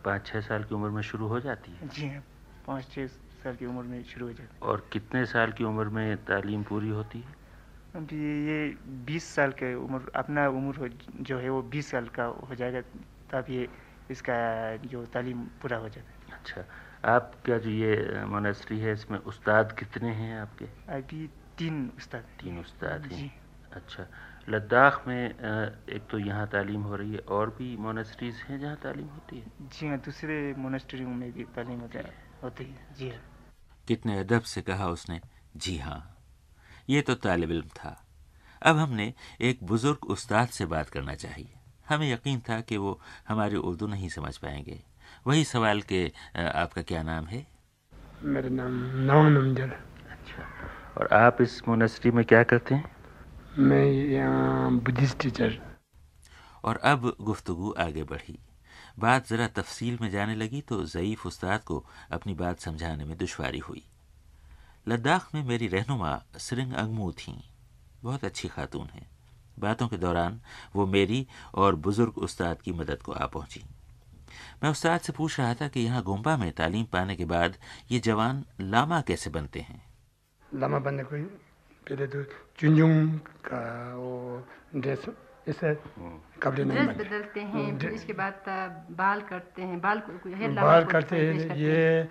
[0.04, 1.88] पाँच छः साल की उम्र में शुरू हो जाती है?
[1.88, 2.22] जी हाँ
[2.66, 5.88] पाँच छः साल की उम्र में शुरू हो जाती है। और कितने साल की उम्र
[5.88, 7.37] में तालीम पूरी होती है?
[7.96, 8.16] अभी
[8.46, 8.58] ये
[9.06, 10.88] बीस साल के उम्र अपना उम्र हो
[11.22, 12.80] जो है वो बीस साल का हो जाएगा
[13.30, 13.68] तब ये
[14.10, 14.34] इसका
[14.86, 16.64] जो तालीम पूरा हो है। अच्छा
[17.04, 20.64] आपका जो ये मोनेस्ट्री है इसमें उस्ताद कितने हैं आपके?
[20.92, 21.26] अभी
[21.58, 23.30] तीन उस्ताद तीन उस्ताद हैं।
[23.72, 24.06] अच्छा
[24.48, 29.06] लद्दाख में एक तो यहाँ तालीम हो रही है और भी मोनेस्ट्रीज हैं जहाँ तालीम
[29.06, 29.52] होती है?
[29.62, 32.12] जी हाँ दूसरे मोनेस्ट्रियों में भी तालीम होती है
[32.42, 33.20] होती है। जी हाँ।
[33.88, 35.20] कितने अदब से कहा उसने
[35.56, 36.17] जी हाँ।
[36.88, 37.90] ये तो तालिब इल्म था।
[38.62, 41.54] अब हमने एक बुज़ुर्ग उस्ताद से बात करना चाहिए।
[41.88, 44.80] हमें यकीन था कि वो हमारी उर्दू नहीं समझ पाएँगे।
[45.26, 46.04] वही सवाल के
[46.36, 47.46] आपका क्या नाम है?
[48.22, 48.72] मेरा नाम
[49.02, 49.72] नवान अमजद
[50.10, 50.44] अच्छा।
[50.98, 52.96] और आप इस मोनेस्ट्री में क्या करते हैं?
[53.58, 55.58] मैं यहाँ बुद्धिस्ट टीचर।
[56.64, 58.38] और अब गुफ्तगु आगे बढ़ी।
[58.98, 63.58] बात ज़रा तफसील में जाने लगी तो ज़यीफ़ उस्ताद को अपनी बात समझाने में दुशारी
[63.58, 63.82] हुई।
[64.88, 67.40] लद्दाख में मेरी रहनुमा सरिंग अंगमू थीं।
[68.02, 69.10] बहुत अच्छी खातून हैं।
[69.58, 70.40] बातों के दौरान
[70.76, 73.64] वो मेरी और बुज़ुर्ग उस्ताद की मदद को आ पहुँची।
[74.62, 77.56] मैं उस्ताद से पूछ रहा था कि यहाँ गोम्बा में तालीम पाने के बाद
[77.90, 79.82] ये जवान लामा कैसे बनते हैं?
[80.54, 81.22] लामा बनने को
[81.88, 82.24] पहले तो
[83.24, 84.44] का वो
[84.76, 85.04] ड्रेस
[85.48, 85.74] ऐसे
[86.42, 88.34] कपड़े नहीं ड्रेस बदलते हैं इसके बाद
[88.98, 90.12] बाल करते हैं बाल को
[90.92, 92.08] करते हैं ये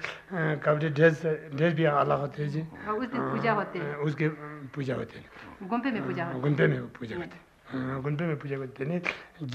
[0.66, 4.28] कपड़े ड्रेस ड्रेस भी अलग होते हैं जी। उस दिन पूजा होते हैं। उसके
[4.76, 8.38] पूजा होते हैं। गुम्पे में पूजा होती गुंपे में पूजा करते हैं। हाँ, गुंपे में
[8.40, 9.02] पूजा करते हैं।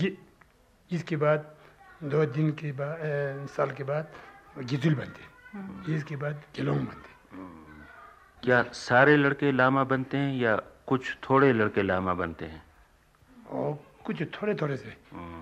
[0.01, 0.17] ये
[0.91, 1.55] इसके बाद
[2.05, 2.97] दो दिन के बाद
[3.51, 4.13] साल के बाद
[4.59, 7.11] गिजुल बनते हैं। इसके बाद गेलोंग बनते हैं।
[8.43, 10.57] क्या सारे लड़के लामा बनते हैं या
[10.87, 12.63] कुछ थोड़े लड़के लामा बनते हैं?
[13.53, 14.97] और कुछ थोड़े थोड़े से।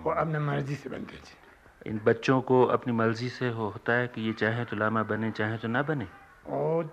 [0.04, 4.08] वो अपने मर्ज़ी से बनते थे इन बच्चों को अपनी मर्ज़ी से हो, होता है
[4.08, 6.06] कि ये चाहे तो लामा बने चाहे तो ना बने?
[6.46, 6.84] और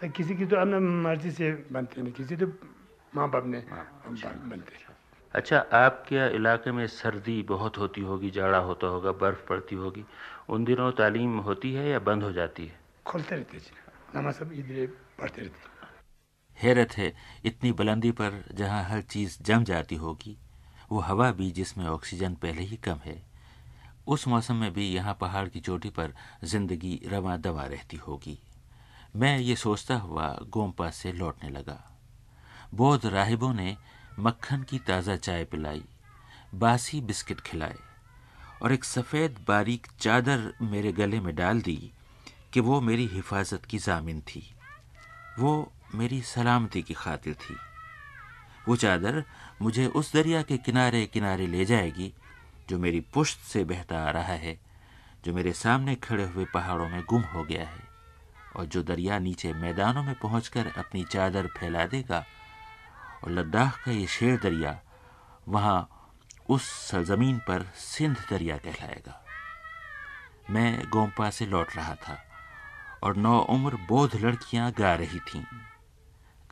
[0.00, 2.46] तो किसी की तो अपने मर्ज़ी से बनते नहीं किसी तो
[3.14, 4.96] माँ बाप ने बनते हैं।
[5.34, 10.04] अच्छा आपके इलाके में सर्दी बहुत होती होगी जाड़ा होता होगा बर्फ़ पड़ती होगी।
[10.48, 12.78] उन दिनों तालीम होती है या बंद हो जाती है?
[13.06, 14.86] खोलते रहते हैं जी। नमाज़ सब इधर
[15.20, 15.77] पढ़ते रहते हैं।
[16.58, 17.12] हैरत है,
[17.44, 20.36] इतनी बुलंदी पर जहाँ हर चीज़ जम जाती होगी,
[20.90, 23.22] वो हवा भी जिसमें ऑक्सीजन पहले ही कम है,
[24.06, 28.38] उस मौसम में भी यहाँ पहाड़ की चोटी पर ज़िंदगी रवा दवा रहती होगी।
[29.16, 31.78] मैं ये सोचता हुआ गोमपा से लौटने लगा।
[32.74, 33.76] बौद्ध राहिबों ने
[34.18, 35.82] मक्खन की ताज़ा चाय पिलाई,
[36.54, 37.76] बासी बिस्किट खिलाए,
[38.62, 41.80] और एक सफ़ेद बारीक चादर मेरे गले में डाल दी
[42.52, 44.42] कि वो मेरी हिफाजत की जामिन थी।
[45.38, 47.56] वो मेरी सलामती की खातिर थी।
[48.68, 49.24] वो चादर
[49.62, 52.14] मुझे उस दरिया के किनारे किनारे ले जाएगी,
[52.68, 54.58] जो मेरी पुश्त से बहता आ रहा है,
[55.24, 57.88] जो मेरे सामने खड़े हुए पहाड़ों में गुम हो गया है,
[58.56, 62.24] और जो दरिया नीचे मैदानों में पहुंचकर अपनी चादर फैला देगा,
[63.24, 64.80] और लद्दाख का ये शेर दरिया
[65.48, 65.88] वहाँ
[66.48, 69.24] उस सरजमीन पर सिंध दरिया कहलाएगा।
[70.50, 72.18] मैं गोम्पा से लौट रहा था,
[73.02, 75.44] और नौ उम्र बौद्ध लड़कियाँ गा रही थीं।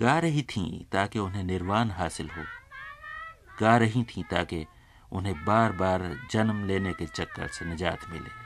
[0.00, 2.44] गा रही थीं ताकि उन्हें निर्वाण हासिल हो।
[3.60, 4.66] गा रही थीं ताकि
[5.12, 8.45] उन्हें बार बार जन्म लेने के चक्कर से निजात मिले।